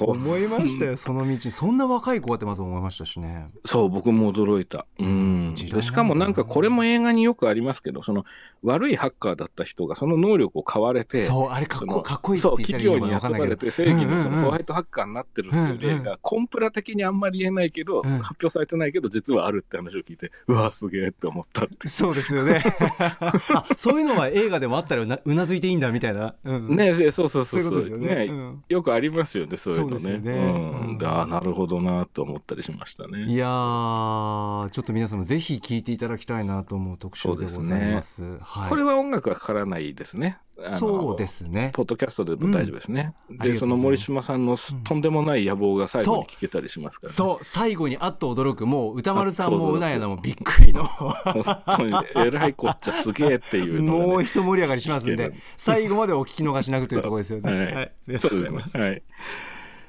[0.00, 0.96] 思いましたよ。
[0.96, 3.46] その道そんな若い子ってまず思いましたしね。
[3.64, 4.86] そう、僕も驚いた。
[4.98, 5.54] うん。
[5.56, 8.24] しかもなんかこれも映画によくありますけど、その
[8.62, 18.18] 悪いハッカーだった人がその能力を買われて、そうあれかっこかっこいいってそう、言ったらいいのか企業になわかんないけど雇われて正義のそのホワイトハッカーになってるっていう例が、コンプラ的にあんまり言えないけど、うん。
[18.18, 21.88] 発表されてないけど、実はあるって話を聞いて、うわ、すげえって思ったって。
[21.88, 22.62] そうですよね。
[23.20, 26.66] あそういうのは映画でもあったらうなうなずいていいんだみたいな、うん。
[26.68, 27.44] うんねそうそうそう。
[27.44, 28.14] そういうことですよね。
[28.14, 28.64] ねうん。
[28.68, 29.98] よくありますよね、そういうのね。
[30.00, 30.32] そうね。
[30.32, 30.80] うん。
[30.88, 30.98] うん。
[30.98, 33.24] でああ、なるほどなと思ったりしましたね。
[33.26, 40.38] いやーちょっと皆さんもぜひ聞いていただきたいなと思う特集でございますはい、これは音楽はかからないですね。
[40.66, 41.70] そうですね。
[41.74, 43.12] ポッドキャストでも大丈夫ですね。
[43.38, 47.14] ありで、その森島さんのとんでもない野望が最後に聞けたりしますから、ね。
[47.14, 47.44] そう。
[47.44, 48.66] 最後にあっと驚く。
[48.66, 50.08] もう歌丸さんもうなやな。
[50.08, 50.84] もびっくりの。
[50.84, 51.44] 本
[51.76, 53.90] 当にえらいこっちゃすげえっていうね。
[53.90, 57.52] もう一盛り上がりしますんで最後までお聞き逃しなくというところですよね。
[57.52, 57.64] はい。
[57.74, 58.78] はい、ありがとうございます。
[58.78, 59.02] はい。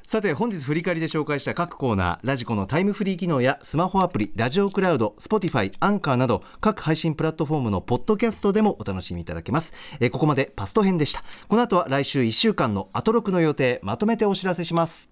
[0.07, 9.73] さて本日振り返りで紹介した各コーナーラジコのタイムフリー機能やスマホアプリラジオクラウド Spotify アンカーなど各配信プラットフォームのポッドキャストでもお楽しみいただけます。
[9.99, 11.23] えここまでパスト編でした。
[11.47, 15.09] この後は来週1週間のアトロクの予定まとめてお知らせします。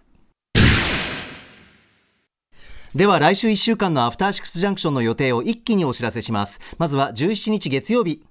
[2.93, 6.59] では来週1週間のアフターシックスジャンクションの予定を一気にお知らせします。
[6.77, 8.21] まずは17日月曜日。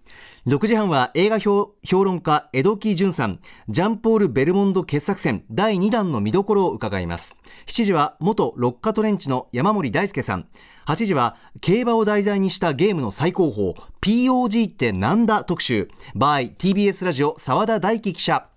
[0.44, 3.38] 6時半は映画評論家江戸木淳さん
[3.68, 7.36] ジャンポール・ベルモンド傑作選第2弾の見どころを伺います。
[7.66, 10.48] 7時は元ロッカトレンチの山森大輔さん。
[10.88, 15.88] 8時は競馬を題材にしたゲームの最高峰 POG ってなんだ特集。
[16.16, 18.48] by TBS ラジオ澤田大樹記者。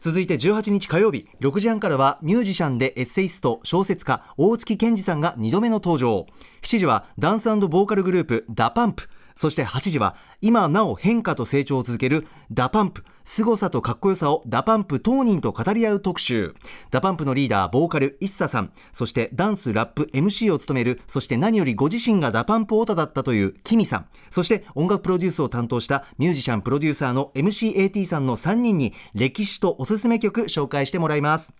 [0.00, 6.26] 続いて18日火曜日6時半からはミュージシャンでエッセイスト小説家大月健二さんが2度目の登場。
[6.62, 9.08] 7時はダンスボーカルグループ DA PUMP
[9.38, 13.04] そして8時は今なお変化と成長を続ける DA PUMP。
[13.22, 16.56] 凄さとかっこよさを DA PUMP 当人と語り合う特集。
[16.90, 18.72] DA PUMP のリーダーボーカル ISSA さん。
[18.90, 21.00] そしてダンスラップ MC を務める。
[21.06, 24.06] そして何よりご自身が DA PUMP オタだったという KIMI さん。
[24.28, 31.54] そして音楽プロデュースを担当したミュージシャンプロデューサーの m.c.A・T さんの3人に歴史とおすすめ曲紹介してもらいます。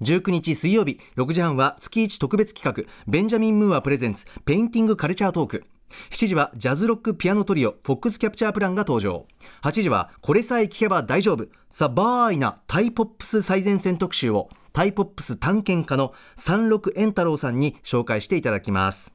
[0.00, 0.98] 19日水曜日。
[1.18, 2.90] 6時半は月1特別企画。
[3.06, 4.24] ベンジャミン・ムーア presents。
[4.46, 5.64] Painting Culture Talk。
[6.10, 9.26] 7時はジャズロックピアノトリオ fox capture plan が登場。
[9.62, 11.46] 8時はこれさえ聞けば大丈夫。
[11.70, 19.12] サバーイなタイポップス最前線特集をタイポップス探検家の三六円太郎さんに紹介していただきます。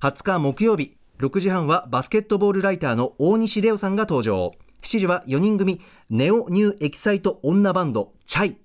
[0.00, 4.52] 20日木曜日6時半はバスケットボールライターの大西レオさんが登場。
[4.82, 5.80] 7時は4人組
[6.10, 8.56] ネオニューエキサイト女バンドチャイ。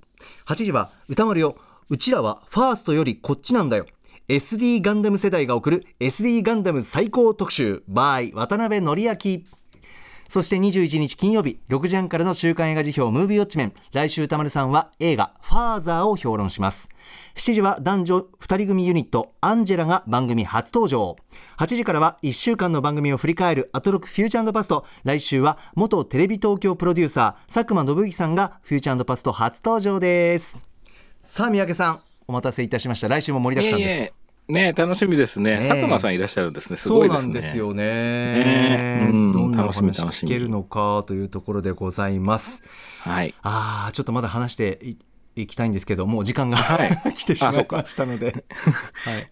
[0.46, 1.56] 8時は歌丸よ
[1.90, 3.86] うちらはファーストよりこっちなんだよ。
[4.32, 9.42] SD ガンダム世代が送る SD ガンダム最高特集 by 渡辺則明。
[10.30, 13.74] そして21日金曜日6時半からの週刊映画辞表ムービーウォッチメン。
[13.92, 16.88] 来週歌丸さんは映画ファーザーを評論します。
[17.36, 21.18] 7時は男女2人組ユニットアンジェラが番組初登場。
[21.58, 24.86] 8時からは1週間の番組を振り返るアトロクフューチャーパスト。
[25.04, 30.58] 来週は元テレビ東京プロデューサー佐久間信之さんがフューチャーパスト初登場です。
[31.22, 33.10] さあ三宅さんお待たせいたしました。
[33.10, 34.21] 来週も盛りだくさんです。
[34.52, 35.56] ね楽しみですね。
[35.56, 36.78] ねえ佐久間さんいらっしゃるんですね。
[36.78, 37.30] すそうなごいですね。
[37.30, 37.84] んですよね。
[37.84, 42.62] ねうんどんな話楽しみ聞けるのかというところでございます。
[43.00, 43.34] はい。
[43.42, 44.98] ああ、ちょっとまだ話してい
[45.36, 48.46] いきたいんですけど、もう時間が、はい 来てしまいうましたので。
[49.06, 49.32] はい。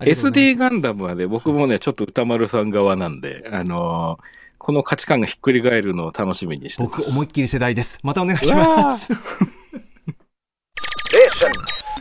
[0.12, 6.96] SD ガンダムはね、僕もね、ちょっと歌丸さん側なんで、あのーこの価値観がひっくり返るのを楽しみにしてます。
[7.06, 8.00] 僕思いっきり世代です。
[8.02, 9.12] またお願いします。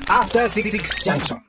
[0.07, 0.71] After Six
[1.03, 1.39] Junction.